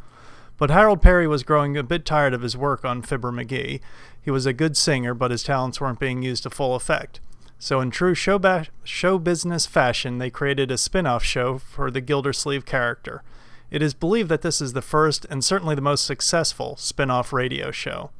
But 0.60 0.68
Harold 0.68 1.00
Peary 1.00 1.26
was 1.26 1.42
growing 1.42 1.78
a 1.78 1.82
bit 1.82 2.04
tired 2.04 2.34
of 2.34 2.42
his 2.42 2.54
work 2.54 2.84
on 2.84 3.00
Fibber 3.00 3.32
McGee. 3.32 3.80
He 4.20 4.30
was 4.30 4.44
a 4.44 4.52
good 4.52 4.76
singer, 4.76 5.14
but 5.14 5.30
his 5.30 5.42
talents 5.42 5.80
weren't 5.80 5.98
being 5.98 6.22
used 6.22 6.42
to 6.42 6.50
full 6.50 6.74
effect. 6.74 7.18
So, 7.58 7.80
in 7.80 7.90
true 7.90 8.14
show, 8.14 8.38
ba- 8.38 8.66
show 8.84 9.18
business 9.18 9.64
fashion, 9.64 10.18
they 10.18 10.28
created 10.28 10.70
a 10.70 10.76
spin 10.76 11.06
off 11.06 11.24
show 11.24 11.56
for 11.56 11.90
the 11.90 12.02
Gildersleeve 12.02 12.66
character. 12.66 13.22
It 13.70 13.80
is 13.80 13.94
believed 13.94 14.28
that 14.28 14.42
this 14.42 14.60
is 14.60 14.74
the 14.74 14.82
first 14.82 15.24
and 15.30 15.42
certainly 15.42 15.74
the 15.74 15.80
most 15.80 16.04
successful 16.04 16.76
spin 16.76 17.10
off 17.10 17.32
radio 17.32 17.70
show. 17.70 18.10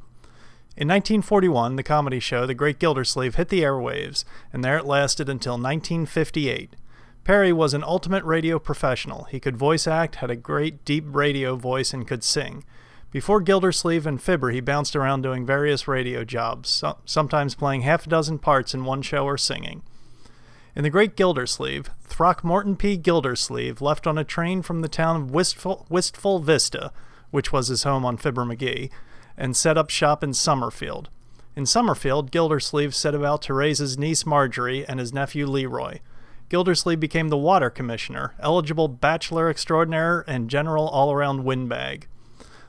In 0.78 0.88
1941, 0.88 1.76
the 1.76 1.82
comedy 1.82 2.20
show 2.20 2.46
The 2.46 2.54
Great 2.54 2.78
Gildersleeve 2.78 3.34
hit 3.34 3.50
the 3.50 3.60
airwaves, 3.60 4.24
and 4.50 4.64
there 4.64 4.78
it 4.78 4.86
lasted 4.86 5.28
until 5.28 5.58
1958. 5.58 6.74
Peary 7.24 7.52
was 7.52 7.74
an 7.74 7.84
ultimate 7.84 8.24
radio 8.24 8.58
professional. 8.58 9.24
He 9.24 9.40
could 9.40 9.56
voice 9.56 9.86
act, 9.86 10.16
had 10.16 10.30
a 10.30 10.36
great 10.36 10.84
deep 10.84 11.04
radio 11.08 11.54
voice, 11.54 11.92
and 11.92 12.08
could 12.08 12.24
sing. 12.24 12.64
Before 13.10 13.40
Gildersleeve 13.40 14.06
and 14.06 14.22
Fibber, 14.22 14.50
he 14.50 14.60
bounced 14.60 14.94
around 14.94 15.22
doing 15.22 15.44
various 15.44 15.88
radio 15.88 16.24
jobs, 16.24 16.82
sometimes 17.04 17.54
playing 17.54 17.82
half 17.82 18.06
a 18.06 18.08
dozen 18.08 18.38
parts 18.38 18.72
in 18.72 18.84
one 18.84 19.02
show 19.02 19.24
or 19.24 19.36
singing. 19.36 19.82
In 20.76 20.84
The 20.84 20.90
Great 20.90 21.16
Gildersleeve, 21.16 21.90
Throckmorton 22.04 22.76
P. 22.76 22.96
Gildersleeve 22.96 23.82
left 23.82 24.06
on 24.06 24.16
a 24.16 24.24
train 24.24 24.62
from 24.62 24.80
the 24.80 24.88
town 24.88 25.16
of 25.16 25.30
Wistful, 25.32 25.86
Wistful 25.88 26.38
Vista, 26.38 26.92
which 27.32 27.52
was 27.52 27.68
his 27.68 27.82
home 27.82 28.04
on 28.04 28.16
Fibber 28.16 28.44
McGee, 28.44 28.90
and 29.36 29.56
set 29.56 29.76
up 29.76 29.90
shop 29.90 30.22
in 30.22 30.32
Summerfield. 30.32 31.08
In 31.56 31.66
Summerfield, 31.66 32.30
Gildersleeve 32.30 32.94
set 32.94 33.14
about 33.14 33.42
to 33.42 33.54
raise 33.54 33.78
his 33.78 33.98
niece 33.98 34.24
Marjorie 34.24 34.86
and 34.86 35.00
his 35.00 35.12
nephew 35.12 35.46
Leroy. 35.46 35.98
Gildersleeve 36.50 37.00
became 37.00 37.28
the 37.28 37.38
water 37.38 37.70
commissioner, 37.70 38.34
eligible 38.40 38.88
bachelor 38.88 39.48
extraordinaire, 39.48 40.24
and 40.26 40.50
general 40.50 40.88
all 40.88 41.12
around 41.12 41.44
windbag. 41.44 42.08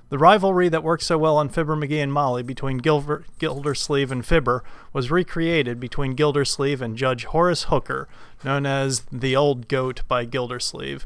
The 0.09 0.19
rivalry 0.19 0.69
that 0.69 0.83
worked 0.83 1.03
so 1.03 1.17
well 1.17 1.37
on 1.37 1.49
Fibber 1.49 1.75
McGee 1.75 2.03
and 2.03 2.13
Molly 2.13 2.43
between 2.43 2.79
Gilver, 2.79 3.23
Gildersleeve 3.39 4.11
and 4.11 4.25
Fibber 4.25 4.63
was 4.93 5.09
recreated 5.09 5.79
between 5.79 6.15
Gildersleeve 6.15 6.81
and 6.81 6.97
Judge 6.97 7.23
Horace 7.25 7.63
Hooker, 7.63 8.07
known 8.43 8.65
as 8.65 9.03
the 9.11 9.35
Old 9.35 9.67
Goat 9.67 10.01
by 10.07 10.25
Gildersleeve. 10.25 11.05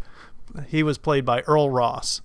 He 0.68 0.84
was 0.84 0.98
played 0.98 1.24
by 1.24 1.42
Earle 1.42 1.70
Ross. 1.70 2.22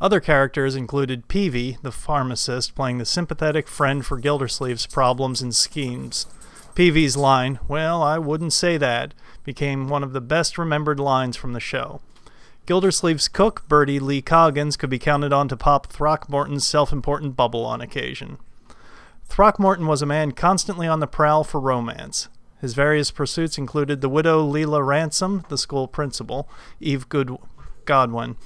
Other 0.00 0.20
characters 0.20 0.76
included 0.76 1.26
Peavey, 1.26 1.78
the 1.82 1.92
pharmacist, 1.92 2.74
playing 2.74 2.98
the 2.98 3.04
sympathetic 3.04 3.66
friend 3.66 4.04
for 4.04 4.18
Gildersleeve's 4.18 4.86
problems 4.86 5.42
and 5.42 5.54
schemes. 5.54 6.26
Peavey's 6.74 7.16
line, 7.16 7.58
Well, 7.66 8.02
I 8.02 8.18
wouldn't 8.18 8.52
say 8.52 8.76
that, 8.76 9.14
became 9.50 9.88
one 9.88 10.04
of 10.04 10.12
the 10.12 10.20
best 10.20 10.56
remembered 10.58 11.00
lines 11.00 11.36
from 11.36 11.54
the 11.54 11.58
show. 11.58 12.00
Gildersleeve's 12.66 13.26
cook, 13.26 13.66
Birdie 13.66 13.98
Lee 13.98 14.22
Coggins, 14.22 14.76
could 14.76 14.90
be 14.90 14.98
counted 15.00 15.32
on 15.32 15.48
to 15.48 15.56
pop 15.56 15.88
Throckmorton's 15.88 16.64
self 16.64 16.92
important 16.92 17.34
bubble 17.34 17.64
on 17.64 17.80
occasion. 17.80 18.38
Throckmorton 19.24 19.88
was 19.88 20.02
a 20.02 20.06
man 20.06 20.30
constantly 20.30 20.86
on 20.86 21.00
the 21.00 21.08
prowl 21.08 21.42
for 21.42 21.58
romance. 21.58 22.28
His 22.60 22.74
various 22.74 23.10
pursuits 23.10 23.58
included 23.58 24.00
the 24.00 24.08
widow 24.08 24.40
Leila 24.44 24.84
Ransom, 24.84 25.44
the 25.48 25.58
school 25.58 25.88
principal, 25.88 26.48
Eve 26.78 27.08
Good- 27.08 27.36
Godwin, 27.86 28.36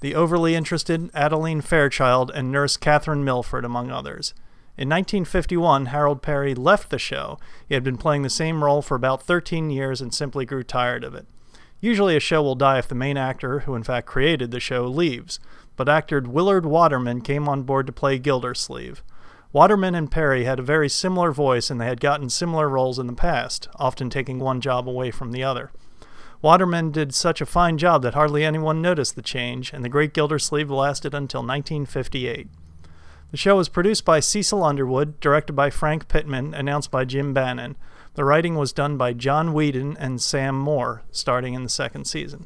the 0.00 0.14
overly 0.14 0.54
interested 0.54 1.08
Adeline 1.14 1.62
Fairchild, 1.62 2.30
and 2.34 2.52
nurse 2.52 2.76
Catherine 2.76 3.24
Milford, 3.24 3.64
among 3.64 3.90
others. 3.90 4.34
In 4.74 4.88
1951, 4.88 5.86
Harold 5.86 6.22
Peary 6.22 6.54
left 6.54 6.88
the 6.88 6.98
show. 6.98 7.38
He 7.68 7.74
had 7.74 7.84
been 7.84 7.98
playing 7.98 8.22
the 8.22 8.30
same 8.30 8.64
role 8.64 8.80
for 8.80 8.94
about 8.94 9.22
13 9.22 9.68
years 9.68 10.00
and 10.00 10.14
simply 10.14 10.46
grew 10.46 10.62
tired 10.62 11.04
of 11.04 11.14
it. 11.14 11.26
Usually, 11.80 12.16
a 12.16 12.20
show 12.20 12.42
will 12.42 12.54
die 12.54 12.78
if 12.78 12.88
the 12.88 12.94
main 12.94 13.18
actor, 13.18 13.60
who 13.60 13.74
in 13.74 13.82
fact 13.82 14.06
created 14.06 14.50
the 14.50 14.60
show, 14.60 14.86
leaves, 14.86 15.38
but 15.76 15.90
actor 15.90 16.20
Willard 16.20 16.64
Waterman 16.64 17.20
came 17.20 17.48
on 17.48 17.64
board 17.64 17.86
to 17.86 17.92
play 17.92 18.18
Gildersleeve. 18.18 19.02
Waterman 19.52 19.94
and 19.94 20.10
Peary 20.10 20.44
had 20.44 20.58
a 20.58 20.62
very 20.62 20.88
similar 20.88 21.32
voice 21.32 21.68
and 21.70 21.78
they 21.78 21.86
had 21.86 22.00
gotten 22.00 22.30
similar 22.30 22.68
roles 22.68 22.98
in 22.98 23.06
the 23.06 23.12
past, 23.12 23.68
often 23.76 24.08
taking 24.08 24.38
one 24.38 24.62
job 24.62 24.88
away 24.88 25.10
from 25.10 25.32
the 25.32 25.44
other. 25.44 25.70
Waterman 26.40 26.92
did 26.92 27.14
such 27.14 27.42
a 27.42 27.46
fine 27.46 27.76
job 27.76 28.02
that 28.02 28.14
hardly 28.14 28.42
anyone 28.42 28.80
noticed 28.80 29.16
the 29.16 29.22
change, 29.22 29.72
and 29.72 29.84
The 29.84 29.90
Great 29.90 30.14
Gildersleeve 30.14 30.70
lasted 30.70 31.14
until 31.14 31.40
1958. 31.40 32.48
The 33.32 33.38
show 33.38 33.56
was 33.56 33.70
produced 33.70 34.04
by 34.04 34.20
Cecil 34.20 34.62
Underwood, 34.62 35.18
directed 35.18 35.54
by 35.54 35.70
Frank 35.70 36.06
Pittman, 36.06 36.52
announced 36.52 36.90
by 36.90 37.06
Jim 37.06 37.32
Bannon. 37.32 37.76
The 38.12 38.26
writing 38.26 38.56
was 38.56 38.74
done 38.74 38.98
by 38.98 39.14
John 39.14 39.54
Whedon 39.54 39.96
and 39.96 40.20
Sam 40.20 40.54
Moore, 40.54 41.02
starting 41.10 41.54
in 41.54 41.62
the 41.62 41.70
second 41.70 42.04
season. 42.04 42.44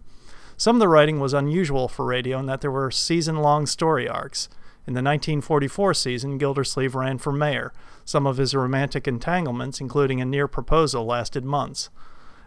Some 0.57 0.77
of 0.77 0.81
the 0.81 0.89
writing 0.89 1.19
was 1.19 1.35
unusual 1.35 1.89
for 1.89 2.05
radio 2.05 2.39
in 2.39 2.47
that 2.47 2.61
there 2.61 2.71
were 2.71 2.93
season 2.93 3.39
long 3.39 3.67
story 3.67 4.09
arcs. 4.09 4.49
In 4.87 4.95
the 4.95 5.03
1944 5.03 5.93
season, 5.93 6.39
Gildersleeve 6.39 6.95
ran 6.95 7.19
for 7.19 7.33
mayor. 7.33 7.73
Some 8.05 8.25
of 8.25 8.37
his 8.37 8.55
romantic 8.55 9.09
entanglements, 9.09 9.81
including 9.81 10.21
a 10.21 10.25
near 10.25 10.47
proposal, 10.47 11.05
lasted 11.05 11.45
months. 11.45 11.91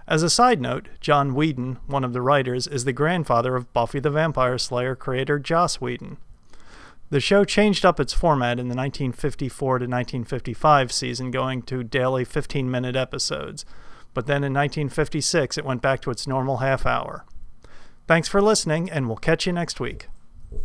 As 0.07 0.23
a 0.23 0.29
side 0.29 0.61
note, 0.61 0.87
John 1.01 1.35
Whedon, 1.35 1.79
one 1.87 2.05
of 2.05 2.13
the 2.13 2.21
writers, 2.21 2.67
is 2.67 2.85
the 2.85 2.93
grandfather 2.93 3.57
of 3.57 3.73
Buffy 3.73 3.99
the 3.99 4.09
Vampire 4.09 4.57
Slayer 4.57 4.95
creator 4.95 5.39
Joss 5.39 5.81
Whedon. 5.81 6.15
The 7.11 7.19
show 7.19 7.43
changed 7.43 7.85
up 7.85 7.99
its 7.99 8.13
format 8.13 8.59
in 8.59 8.67
the 8.67 8.75
1954 8.75 9.79
to 9.79 9.85
1955 9.85 10.91
season, 10.91 11.31
going 11.31 11.63
to 11.63 11.83
daily 11.83 12.23
15 12.23 12.69
minute 12.69 12.95
episodes, 12.95 13.65
but 14.13 14.27
then 14.27 14.43
in 14.43 14.53
1956 14.53 15.57
it 15.57 15.65
went 15.65 15.81
back 15.81 16.01
to 16.01 16.11
its 16.11 16.27
normal 16.27 16.57
half 16.57 16.85
hour. 16.85 17.25
Thanks 18.07 18.27
for 18.27 18.41
listening, 18.41 18.91
and 18.91 19.07
we'll 19.07 19.17
catch 19.17 19.47
you 19.47 19.53
next 19.53 19.79
week. 19.79 20.07